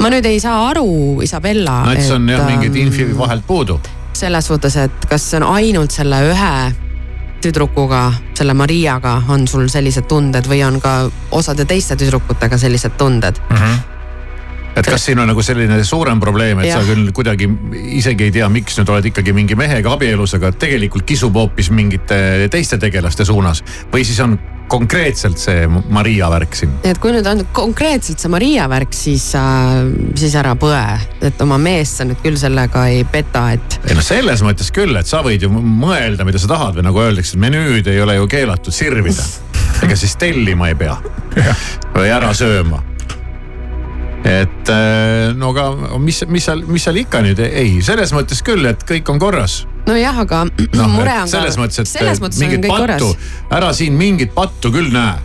[0.00, 1.82] Ma nüüd ei saa aru, Isabella.
[1.86, 3.80] no et see on jah mingid ähm, infi vahelt puudu.
[4.16, 6.52] selles suhtes, et kas see on ainult selle ühe
[7.44, 10.96] tüdrukuga, selle Mariaga on sul sellised tunded või on ka
[11.36, 13.60] osade teiste tüdrukutega sellised tunded mm?
[13.60, 13.84] -hmm
[14.76, 16.80] et kas siin on nagu selline suurem probleem, et ja.
[16.80, 17.48] Sa küll kuidagi
[17.96, 22.18] isegi ei tea, miks nüüd oled ikkagi mingi mehega abielus, aga tegelikult kisub hoopis mingite
[22.52, 24.36] teiste tegelaste suunas või siis on
[24.68, 26.72] konkreetselt see Maria värk siin?
[26.86, 29.78] et kui nüüd on konkreetselt see Maria värk, siis äh,,
[30.18, 30.82] siis ära põe,
[31.26, 33.78] et oma meest sa nüüd küll sellega ei peta, et.
[33.86, 37.04] ei no selles mõttes küll, et sa võid ju mõelda, mida sa tahad või nagu
[37.04, 39.24] öeldakse, menüüd ei ole ju keelatud sirvida.
[39.84, 40.96] ega siis tellima ei pea
[41.94, 42.82] või ära sööma
[44.26, 48.66] et äh, no aga mis, mis seal, mis seal ikka nüüd, ei, selles mõttes küll,
[48.66, 50.44] et kõik on korras nojah, aga
[50.78, 51.64] no, mure on selles ka.
[51.64, 53.12] mõttes, et selles mõttes mingit pattu
[53.56, 55.16] ära siin mingit pattu küll näe.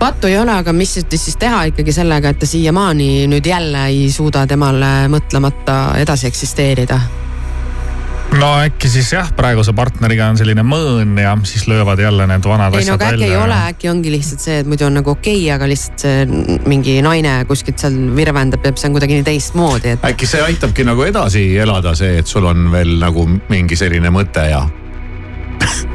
[0.00, 4.10] pattu ei ole, aga mis siis teha ikkagi sellega, et ta siiamaani nüüd jälle ei
[4.12, 7.00] suuda temale mõtlemata edasi eksisteerida?
[8.34, 12.74] No äkki siis jah, praeguse partneriga on selline mõõn ja siis löövad jälle need vanad
[12.74, 13.28] ei no asjad aga äkki välja.
[13.32, 16.24] ei ole, äkki ongi lihtsalt see, et muidu on nagu okei okay,, aga lihtsalt see
[16.68, 20.86] mingi naine kuskilt seal virvendab ja see on kuidagi nii teistmoodi, et äkki see aitabki
[20.88, 24.66] nagu edasi elada, see, et sul on veel nagu mingi selline mõte ja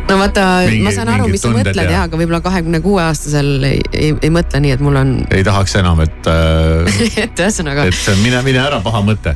[0.09, 0.47] no vaata,
[0.83, 4.11] ma saan aru, mis sa mõtled ja- jah, aga võib-olla kahekümne kuue aastasel ei, ei,
[4.17, 8.41] ei mõtle nii, et mul on, ei tahaks enam, et äh, et ühesõnaga et mine,
[8.47, 9.35] mine ära, paha mõte.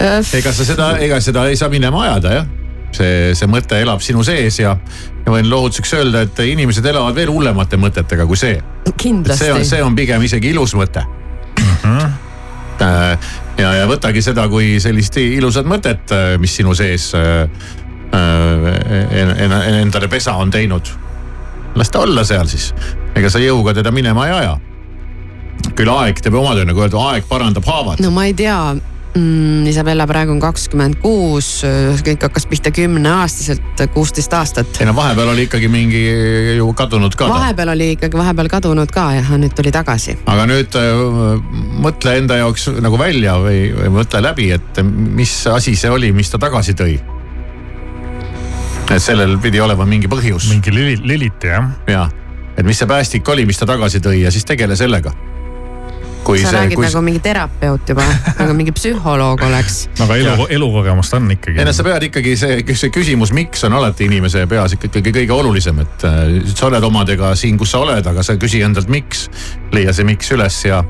[0.00, 2.46] Äh, ega sa seda, ega seda ei saa minema ajada jah.
[2.96, 4.76] see, see mõte elab sinu sees ja,
[5.26, 8.60] ja võin lohutuseks öelda, et inimesed elavad veel hullemate mõtetega kui see.
[9.36, 11.02] see on, see on pigem isegi ilus mõte
[12.76, 13.18] Äh,
[13.56, 17.46] ja, ja võtagi seda kui sellist ilusat mõtet, mis sinu sees äh,
[18.12, 18.66] äh,
[19.22, 20.90] en- en- endale pesa on teinud.
[21.76, 22.70] las ta olla seal siis,
[23.16, 24.58] ega sa jõuga teda minema ei aja.
[25.76, 28.00] küll aeg teeb oma töö, nagu öeldud, aeg parandab haavad.
[28.00, 28.76] no ma ei tea
[29.16, 31.48] mm,, Isabella praegu on kakskümmend kuus,
[32.06, 34.80] kõik hakkas pihta kümneaastaselt, kuusteist aastat.
[34.80, 36.02] ei no vahepeal oli ikkagi mingi
[36.56, 37.32] ju kadunud ka ta.
[37.34, 40.18] vahepeal oli ikkagi vahepeal kadunud ka ja nüüd tuli tagasi.
[40.26, 41.42] aga nüüd äh,
[41.86, 46.30] mõtle enda jaoks nagu välja või, või mõtle läbi, et mis asi see oli, mis
[46.32, 46.98] ta tagasi tõi.
[48.86, 50.50] et sellel pidi olema mingi põhjus.
[50.52, 51.70] mingi lüli, lüliti jah.
[51.90, 52.08] ja,
[52.56, 55.14] et mis see päästik oli, mis ta tagasi tõi ja siis tegele sellega.
[56.26, 58.04] Kui sa see, räägid kui nagu mingi terapeut juba,
[58.40, 59.78] nagu mingi psühholoog oleks.
[60.00, 61.68] no aga elu, elukogemust on ikkagi ei.
[61.68, 65.80] no sa pead ikkagi see, see küsimus, miks on alati inimese peas ikkagi kõige olulisem,
[65.86, 66.22] et äh,
[66.52, 69.28] sa oled omadega siin, kus sa oled, aga sa küsi endalt, miks.
[69.74, 70.82] leia see miks üles ja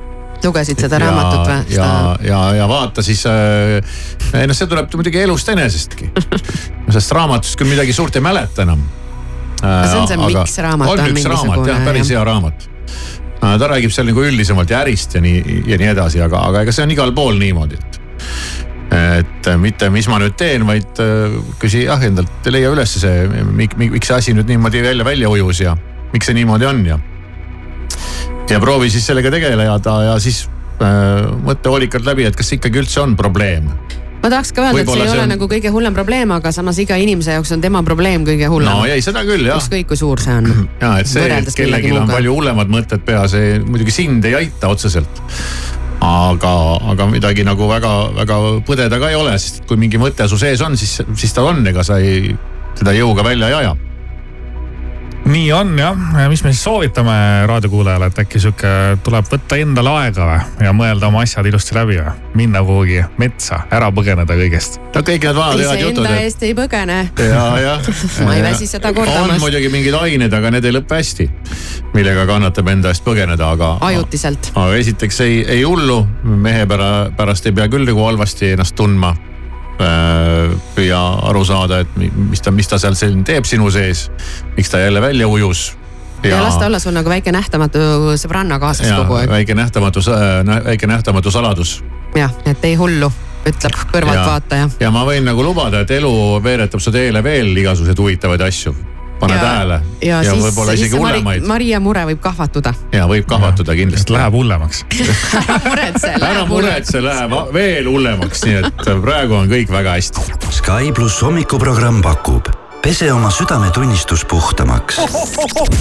[0.45, 1.75] lugesid seda raamatut või?
[1.75, 1.89] ja,
[2.25, 3.81] ja, ja vaata siis äh,,
[4.37, 6.11] ei noh, see tuleb muidugi elust enesestki.
[6.87, 8.85] sellest raamatust küll midagi suurt ei mäleta enam.
[9.61, 12.69] see on see Miks raamat on üks raamat jah, päris hea raamat.
[13.41, 16.75] Ta räägib seal nagu üldisemalt ja ärist ja nii ja nii edasi, aga, aga ega
[16.75, 18.03] see on igal pool niimoodi, et
[18.97, 23.27] et mitte, mis ma nüüd teen, vaid äh, küsi jah endalt, leia üles see,
[23.59, 25.75] miks, miks see asi nüüd niimoodi välja, välja ujus ja
[26.13, 26.99] miks see niimoodi on ja.
[28.51, 30.45] ja proovi siis sellega tegeleda ja siis
[30.81, 33.69] äh, mõtle hoolikalt läbi, et kas ikkagi üldse on probleem.
[34.27, 36.51] Ma tahaks ka öelda, et see ei see ole on- nagu kõige hullem probleem, aga
[36.55, 39.61] samas iga inimese jaoks on tema probleem kõige hullem no ei, seda küll jah.
[39.63, 40.51] ükskõik kui suur see on.
[40.83, 45.23] ja et see, et kellelgi on palju hullemad mõtted peas, muidugi sind ei aita otseselt.
[46.07, 46.53] aga,
[46.93, 48.37] aga midagi nagu väga-väga
[48.69, 51.63] põdeda ka ei ole, sest kui mingi mõte su sees on, siis, siis ta on,
[51.67, 52.35] ega sa ei,
[52.79, 53.77] teda jõuga välja ei aja.
[55.27, 55.97] Nii on jah,
[56.29, 58.71] mis me siis soovitame raadiokuulajale, et äkki sihuke
[59.05, 63.61] tuleb võtta endale aega või ja mõelda oma asjad ilusti läbi või, minna kuhugi metsa,
[63.75, 64.79] ära põgeneda kõigest.
[64.95, 66.99] no kõik need vanad head jutud, iseenda eest ei põgene.
[67.19, 67.91] ja, jah.
[68.27, 69.43] Ma ei väsi seda on kordamast.
[69.43, 71.29] muidugi mingid ained, aga need ei lõpe hästi,
[71.95, 73.77] millega kannatab enda eest põgeneda, aga.
[73.91, 74.53] ajutiselt.
[74.55, 79.17] aga esiteks ei, ei hullu, mehe pära-, pärast ei pea küll nagu halvasti ennast tundma.
[79.79, 84.07] Püüa aru saada, et mi- mis ta, mis ta seal siin teeb sinu sees,
[84.57, 85.77] miks ta jälle välja ujus.
[86.25, 87.79] ja las ta olla sul nagu väike nähtamatu
[88.17, 89.31] sõbranna kaasas ja kogu aeg.
[89.31, 90.01] väike nähtamatu,
[90.65, 91.83] väike nähtamatu saladus
[92.17, 93.13] jah, et ei hullu,
[93.47, 94.71] ütleb kõrvaltvaataja.
[94.81, 98.75] ja ma võin nagu lubada, et elu veeretab su teele veel igasuguseid huvitavaid asju.
[99.21, 99.81] Pane Ja- tähele.
[100.03, 101.47] ja, ja siis, võib-olla isegi hullemaid.
[101.47, 102.75] Maria mure võib kahvatuda.
[102.93, 104.13] ja võib kahvatuda kindlasti.
[104.13, 104.85] Läheb hullemaks.
[105.69, 110.21] muretse, ära läheb muretse, läheb veel hullemaks, nii et praegu on kõik väga hästi.
[110.51, 112.49] Sky pluss hommikuprogramm pakub
[112.87, 115.01] pese oma südametunnistus puhtamaks.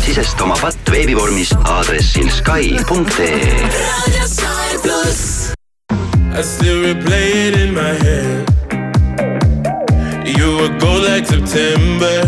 [0.06, 3.70] sisesta oma patt veebivormis aadressil Sky.ee.
[6.38, 8.50] I still replay it in my head.
[10.26, 12.28] You were gold like September,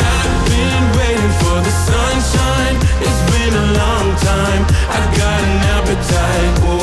[4.89, 6.59] I got an appetite.
[6.63, 6.80] Whoa.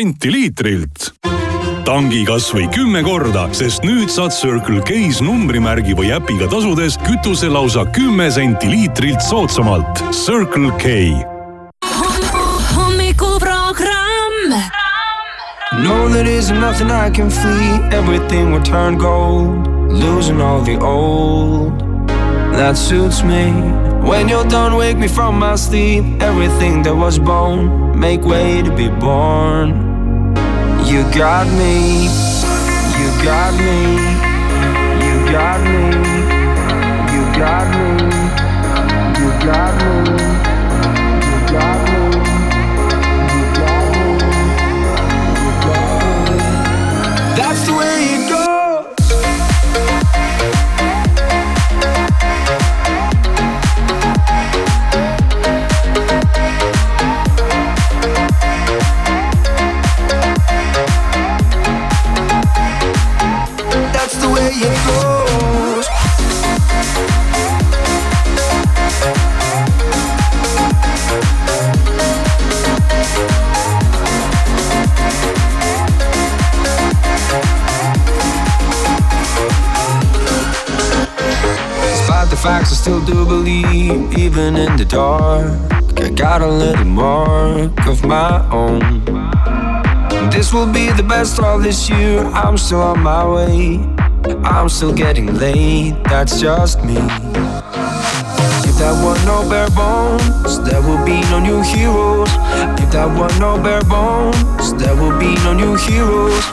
[0.00, 1.10] Senti liitrilt.
[1.84, 7.84] tangi kasvõi kümme korda, sest nüüd saad Circle K-s numbrimärgi või äpiga tasudes kütuse lausa
[7.92, 10.00] kümme senti liitrilt soodsamalt.
[10.16, 10.94] Circle K
[12.76, 14.54] hommikuprogramm.
[15.82, 17.76] Know there isn't nothing I can flee.
[17.92, 21.76] Everything will turn gold, losing all the old.
[22.56, 23.52] That suits me.
[24.00, 26.04] When you're done, wake me from my sleep.
[26.22, 29.89] Everything that was bone, make way to be born.
[30.90, 32.06] You got me,
[32.98, 33.94] you got me,
[35.06, 35.86] you got me,
[37.14, 37.90] you got me,
[39.20, 40.09] you got me,
[84.18, 85.50] even in the dark.
[85.98, 89.04] I got a little mark of my own.
[90.30, 92.24] This will be the best of this year.
[92.26, 93.80] I'm still on my way.
[94.44, 96.96] I'm still getting late, that's just me.
[98.68, 102.30] If that were no bare bones, there will be no new heroes.
[102.80, 106.44] If that were no bare bones, there will be no new heroes.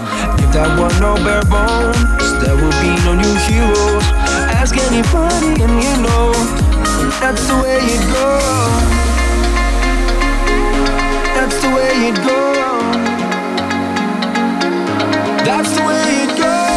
[0.42, 4.04] If that were no bare bones, there will be no new heroes.
[4.52, 6.67] Ask anybody and you know
[7.20, 9.08] that's the way it goes.
[11.36, 12.58] That's the way it goes.
[15.46, 16.68] That's the way it goes.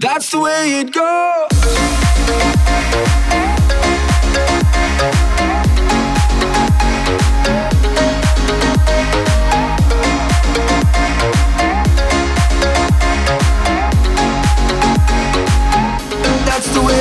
[0.00, 1.25] That's the way it goes.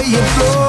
[0.05, 0.64] Way it.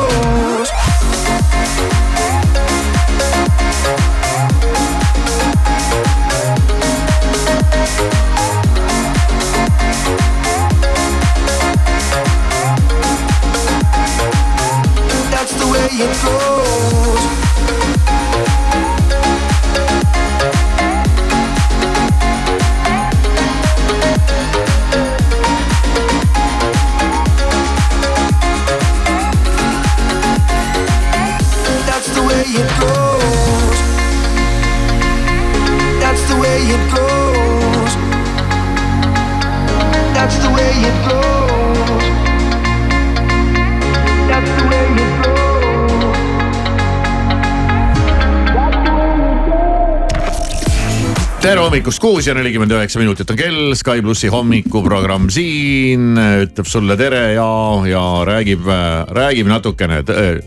[51.77, 57.35] Hommikust, kuus ja nelikümmend üheksa minutit on kell, Sky plussi hommikuprogramm siin ütleb sulle tere
[57.35, 57.49] ja,
[57.85, 58.65] ja räägib,
[59.13, 59.99] räägib natukene,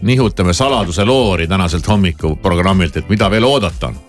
[0.02, 4.00] nihutame saladuse loori tänaselt hommikuprogrammilt, et mida veel oodata on.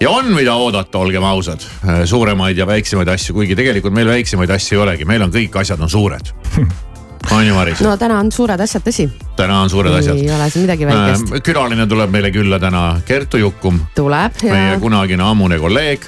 [0.00, 1.66] ja on, mida oodata, olgem ausad,
[2.04, 5.82] suuremaid ja väiksemaid asju, kuigi tegelikult meil väiksemaid asju ei olegi, meil on kõik asjad
[5.82, 6.30] on suured.
[7.34, 7.82] on ju, Maris?
[7.82, 9.08] no täna on suured asjad, tõsi.
[9.34, 10.22] täna on suured asjad.
[10.22, 11.34] ei ole siin midagi väikest.
[11.42, 16.06] külaline tuleb meile külla täna, Kertu Jukkum tuleb ja meie kunagine ammune kolleeg,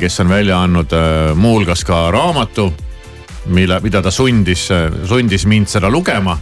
[0.00, 2.72] kes on välja andnud äh, muuhulgas ka raamatu,
[3.46, 4.68] mille, mida ta sundis,
[5.04, 6.38] sundis mind seda lugema.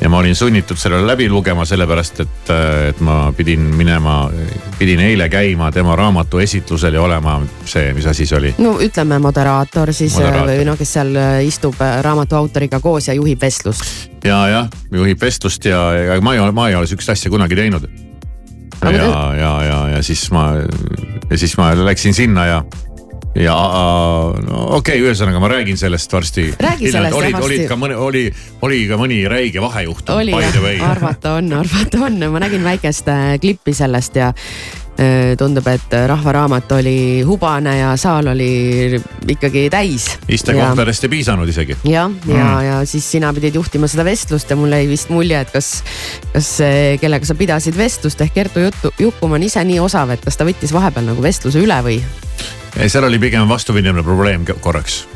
[0.00, 2.50] ja ma olin sunnitud selle läbi lugema, sellepärast et,
[2.88, 4.30] et ma pidin minema,
[4.78, 8.54] pidin eile käima tema raamatu esitlusel ja olema see, mis asi see oli.
[8.58, 10.50] no ütleme moderaator siis Moderaator.
[10.50, 14.10] või no kes seal istub raamatu autoriga koos ja juhib vestlust.
[14.24, 17.56] ja, jah, juhib vestlust ja, ja ma ei ole, ma ei ole sihukest asja kunagi
[17.56, 18.11] teinud.
[18.90, 20.52] Ja, ja, ja, ja siis ma,
[21.30, 22.64] ja siis ma läksin sinna ja,
[23.34, 23.54] ja
[24.44, 26.50] no, okei okay,, ühesõnaga ma räägin sellest varsti.
[26.60, 27.70] Räägi sellest, olid, jah, olid varsti.
[27.70, 28.26] ka mõne, oli,
[28.66, 30.20] oli ka mõni räige vahejuhtum.
[30.20, 35.66] oli jah, arvata on, arvata on, ma nägin väikest äh, klippi sellest ja äh, tundub,
[35.72, 39.00] et Rahva Raamat oli hubane ja saal oli
[39.32, 40.10] ikkagi täis.
[40.28, 41.78] istekohtadest ei piisanud isegi.
[41.88, 42.64] jah, ja, ja, Mm.
[42.66, 45.78] ja siis sina pidid juhtima seda vestlust ja mul jäi vist mulje, et kas,
[46.34, 50.20] kas see, kellega sa pidasid vestlust ehk Kertu Juttu, Jukum on ise nii osav, et
[50.20, 52.02] kas ta võttis vahepeal nagu vestluse üle või?
[52.86, 55.08] Seal oli pigem vastupidine probleem korraks.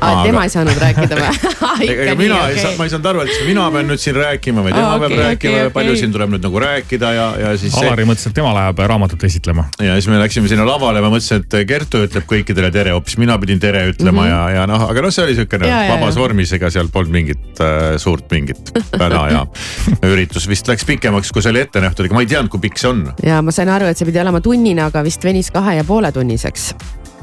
[0.00, 3.32] Aa, tema ei saanud rääkida või ega mina ei saa, ma ei saanud aru, et
[3.34, 6.14] kas mina pean nüüd siin rääkima või tema Aa, peab okei, rääkima ja palju siin
[6.14, 7.74] tuleb nüüd nagu rääkida ja, ja siis.
[7.80, 9.66] Alari mõtles, et tema läheb raamatut esitlema.
[9.82, 13.36] ja siis me läksime sinna lavale, ma mõtlesin, et Kertu ütleb kõikidele tere, hoopis mina
[13.42, 14.30] pidin tere ütlema Mhm.
[14.30, 16.20] ja, ja noh, aga noh, see oli siukene vabas ja.
[16.20, 19.44] vormis, ega seal polnud mingit äh, suurt mingit häda ja
[20.12, 22.80] üritus vist läks pikemaks, kui see oli ette nähtud, ega ma ei teadnud, kui pikk
[22.80, 23.04] see on.
[23.24, 26.12] ja ma sain aru, et see pidi olema tunnine, aga vist venis kahe ja poole
[26.12, 26.72] tunniseks.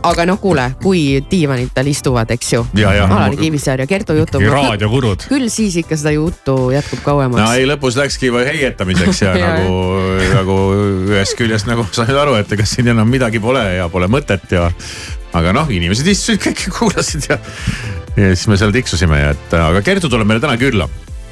[0.05, 2.63] Aga noh, kuule, kui diivanid tal istuvad, eks ju.
[2.83, 4.13] Alari Kivisäär ja Kertu.
[4.17, 5.25] Mingi raadiokurud.
[5.31, 7.41] küll siis ikka seda juttu jätkub kauemaks.
[7.41, 9.73] no ei, lõpus läkski heietamiseks ja Ja, nagu,
[10.33, 10.55] nagu
[11.11, 14.69] ühest küljest nagu sain aru, et ega siin enam midagi pole ja pole mõtet ja.
[15.37, 17.37] aga noh, inimesed istusid kõik ja kuulasid ja,
[18.15, 20.89] ja siis me seal tiksusime ja et aga Kertu tuleb meile täna külla.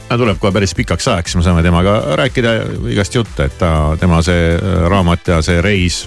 [0.10, 2.56] ta tuleb kohe päris pikaks ajaks, me saame temaga rääkida
[2.94, 4.54] igast jutte, et ta, tema see
[4.90, 6.06] raamat ja see reis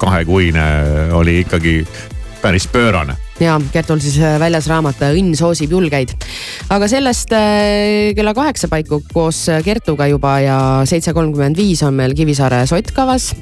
[0.00, 0.64] kahekuine
[1.12, 1.80] oli ikkagi
[2.42, 6.12] päris pöörane ja Kertul siis äh, väljas raamat Õnn soosib julgeid.
[6.72, 11.96] aga sellest äh, kella kaheksa paiku koos äh, Kertuga juba ja seitse kolmkümmend viis on
[11.96, 13.32] meil Kivisaare sott kavas.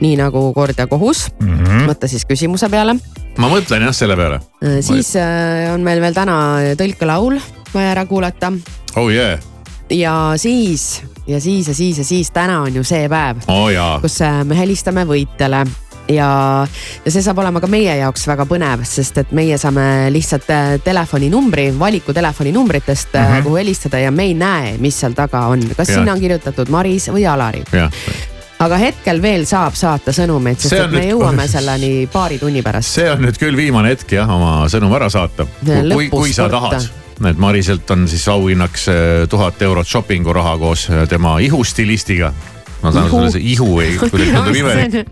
[0.00, 1.58] nii nagu kord ja kohus mm.
[1.58, 1.86] -hmm.
[1.90, 2.96] mõtle siis küsimuse peale.
[3.38, 4.40] ma mõtlen jah selle peale.
[4.80, 6.38] siis äh, on meil veel täna
[6.78, 7.40] tõlkelaul
[7.74, 8.52] vaja ära kuulata
[8.96, 9.38] oh yeah,
[9.90, 14.20] ja siis ja siis ja siis ja siis täna on ju see päev, oh kus
[14.22, 15.66] äh, me helistame võitjale
[16.08, 16.66] ja,
[17.04, 20.76] ja see saab olema ka meie jaoks väga põnev, sest et meie saame lihtsalt äh,
[20.84, 23.32] telefoninumbri, valiku telefoninumbritest mm, Mhm.
[23.34, 23.42] -hmm.
[23.42, 25.96] kuhu helistada ja me ei näe, mis seal taga on, kas Jah.
[25.98, 27.62] sinna on kirjutatud Maris või Alari.
[27.72, 27.90] jah,
[28.58, 32.88] aga hetkel veel saab saata sõnumeid, sest et me nüüd- jõuame selleni paari tunni pärast.
[32.94, 35.46] see on nüüd küll viimane hetk jah, oma sõnum ära saata.
[35.92, 36.88] Kui, kui sa tahad,
[37.26, 42.32] et Mariselt on siis auhinnaks eh, tuhat eurot shopping'u raha koos tema ihustilistiga.
[42.82, 45.08] Ma saan sulle see ihu ei, kuidagi tundub imelik.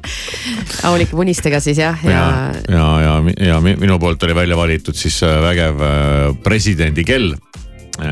[0.85, 3.15] aulike punistega siis jah, ja, ja, ja, ja,
[3.49, 7.35] ja mi- minu poolt oli välja valitud siis äh, vägev äh, presidendi kell,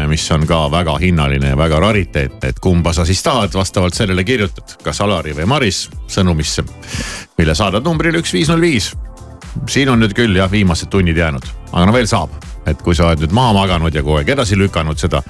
[0.09, 4.23] mis on ka väga hinnaline ja väga rariteetne, et kumba sa siis tahad, vastavalt sellele
[4.25, 6.63] kirjutad, kas Alari või Maris sõnumisse,
[7.39, 8.93] mille saadad numbrile üks viis null viis.
[9.69, 12.31] siin on nüüd küll jah, viimased tunnid jäänud, aga no veel saab,
[12.67, 15.21] et kui sa oled nüüd maha maganud ja kogu aeg edasi lükanud seda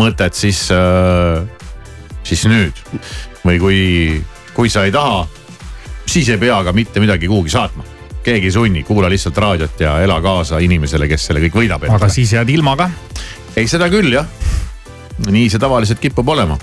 [0.00, 1.44] mõtet, siis äh,,
[2.30, 2.82] siis nüüd
[3.44, 3.80] või kui,
[4.54, 5.24] kui sa ei taha,
[6.06, 7.84] siis ei pea ka mitte midagi kuhugi saatma.
[8.20, 11.86] keegi ei sunni, kuula lihtsalt raadiot ja ela kaasa inimesele, kes selle kõik võidab.
[11.90, 12.90] aga siis jääd ilma ka.
[13.56, 14.26] ei, seda küll jah.
[15.26, 16.58] nii see tavaliselt kipub olema.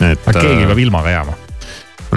[0.00, 0.26] et.
[0.26, 1.36] aga keegi peab ilma ka jääma.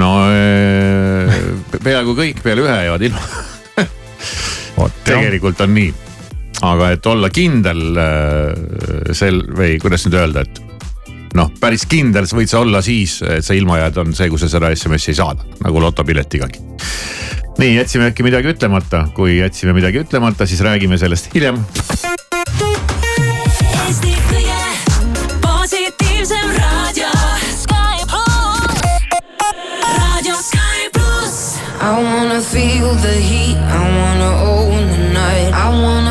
[0.02, 1.42] no eh,
[1.86, 3.22] peaaegu kõik peale ühe jäävad ilma.
[5.12, 5.94] tegelikult on nii,
[6.66, 10.71] aga et olla kindel eh, sel või kuidas nüüd öelda, et
[11.38, 14.42] noh, päris kindel sa võid sa olla siis, et sa ilma jääd, on see, kui
[14.42, 16.64] sa seda SMS-i ei saada nagu lotopiletigagi.
[17.62, 21.62] nii, jätsime äkki midagi ütlemata, kui jätsime midagi ütlemata, siis räägime sellest hiljem
[23.92, 24.60] Eesti kõige
[25.44, 27.12] positiivsem raadio.
[31.82, 35.52] I wanna feel the heat, I wanna own the night.
[35.52, 36.11] I wanna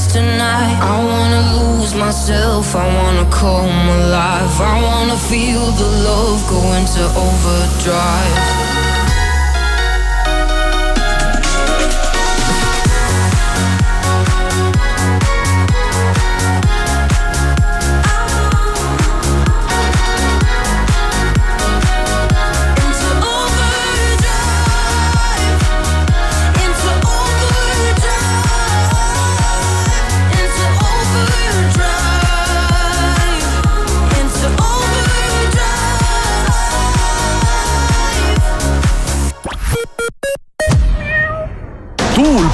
[0.00, 0.78] Dance tonight.
[0.80, 4.60] I wanna lose myself, I wanna come alive.
[4.60, 8.99] I wanna feel the love go into overdrive.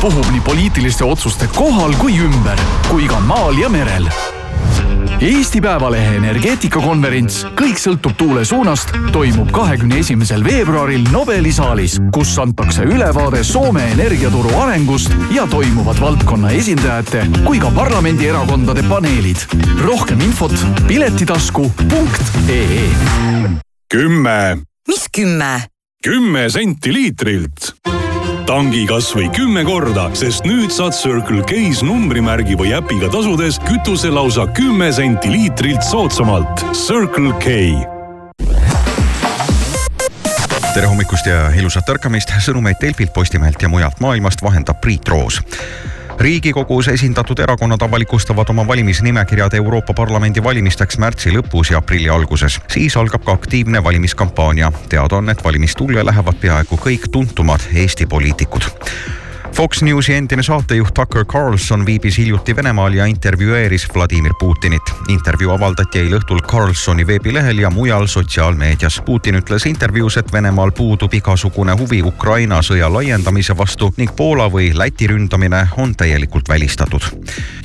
[0.01, 4.09] Tuul puhub nii poliitiliste otsuste kohal kui ümber, kui ka maal ja merel.
[5.21, 12.83] Eesti Päevalehe energeetikakonverents Kõik sõltub tuule suunast toimub kahekümne esimesel veebruaril Nobeli saalis, kus antakse
[12.85, 19.37] ülevaade Soome energiaturu arengust ja toimuvad valdkonna esindajate kui ka parlamendierakondade paneelid.
[19.85, 22.91] rohkem infot piletitasku.ee
[23.89, 25.63] kümme, mis kümme?
[26.05, 27.73] kümme senti liitrilt
[28.47, 34.47] tangi kasvõi kümme korda, sest nüüd saad Circle K-s numbrimärgi või äpiga tasudes kütuse lausa
[34.55, 36.63] kümme senti liitrilt soodsamalt.
[36.71, 37.57] Circle K.
[40.77, 45.41] Tere hommikust ja ilusat ärkamist, sõnumeid Delfilt, Postimehelt ja mujalt maailmast vahendab Priit Roos
[46.21, 52.61] riigikogus esindatud erakonnad avalikustavad oma valimisnimekirjad Euroopa Parlamendi valimisteks märtsi lõpus ja aprilli alguses.
[52.71, 54.73] siis algab ka aktiivne valimiskampaania.
[54.89, 58.63] teada on, et valimistulle lähevad peaaegu kõik tuntumad Eesti poliitikud
[59.57, 64.83] Fox Newsi endine saatejuht Tucker Carlson viibis hiljuti Venemaal ja intervjueeris Vladimir Putinit.
[65.09, 69.01] intervjuu avaldati eile õhtul Carlsoni veebilehel ja mujal sotsiaalmeedias.
[69.07, 74.73] Putin ütles intervjuus, et Venemaal puudub igasugune huvi Ukraina sõja laiendamise vastu ning Poola või
[74.75, 77.01] Läti ründamine on täielikult välistatud.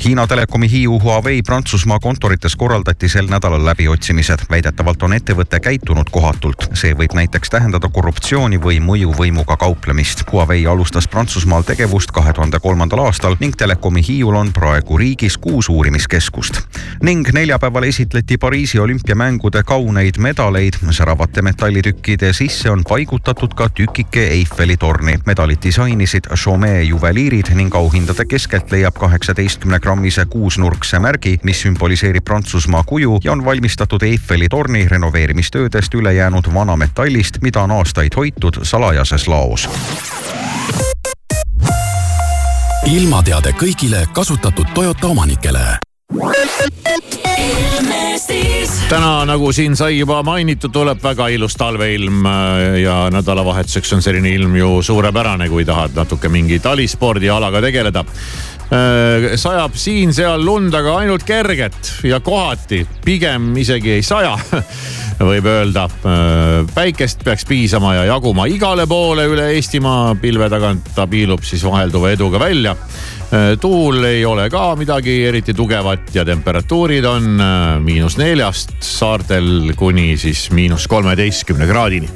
[0.06, 4.39] Hiina Telekomi Hiiu Huawei Prantsusmaa kontorites korraldati sel nädalal läbiotsimised.
[4.50, 6.70] väidetavalt on ettevõte käitunud kohatult.
[6.74, 10.24] see võib näiteks tähendada korruptsiooni või mõjuvõimuga kauplemist.
[10.32, 15.38] Huawei alustas Prantsusmaal tegevust tegevust kahe tuhande kolmandal aastal ning Telekomi Hiiul on praegu riigis
[15.38, 16.60] kuus uurimiskeskust.
[17.02, 20.74] ning neljapäeval esitleti Pariisi olümpiamängude kauneid medaleid.
[20.92, 25.20] säravate metallitükkide sisse on paigutatud ka tükike Eiffeli torni.
[25.26, 32.84] medalid disainisid Chaumet juveliirid ning auhindade keskelt leiab kaheksateistkümne grammise kuusnurkse märgi, mis sümboliseerib Prantsusmaa
[32.84, 39.28] kuju ja on valmistatud Eiffeli torni renoveerimistöödest üle jäänud vanametallist, mida on aastaid hoitud salajases
[39.28, 39.70] laos
[42.90, 45.78] ilmateade kõigile kasutatud Toyota omanikele
[48.90, 54.34] täna, nagu siin sai juba mainitud, tuleb väga ilus talveilm äh, ja nädalavahetuseks on selline
[54.36, 58.04] ilm ju suurepärane, kui tahad natuke mingi talispordialaga tegeleda.
[58.72, 64.38] Äh, sajab siin-seal lund, aga ainult kerget ja kohati pigem isegi ei saja
[65.32, 65.90] võib öelda.
[66.08, 71.68] Äh, päikest peaks piisama ja jaguma igale poole üle Eestimaa, pilve tagant ta piilub siis
[71.68, 72.78] vahelduva eduga välja.
[73.28, 77.44] Äh, tuul ei ole ka midagi eriti tugevat ja temperatuurid on
[77.84, 82.08] miinus neljast saartel kuni siis miinus kolmeteistkümne kraadini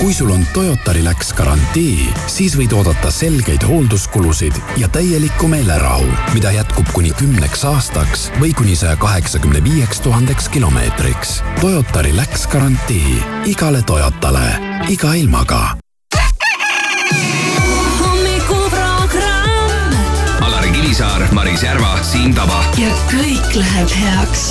[0.00, 6.52] kui sul on Toyota Relax garantii, siis võid oodata selgeid hoolduskulusid ja täielikku meelerahu, mida
[6.54, 11.40] jätkub kuni kümneks aastaks või kuni saja kaheksakümne viieks tuhandeks kilomeetriks.
[11.60, 13.18] Toyota Relax garantii.
[13.50, 14.48] Igale Toyotale,
[14.88, 15.76] iga ilmaga.
[20.98, 22.62] Kivisaar, Maris Järva, Siim Taba.
[22.80, 24.44] ja kõik läheb heaks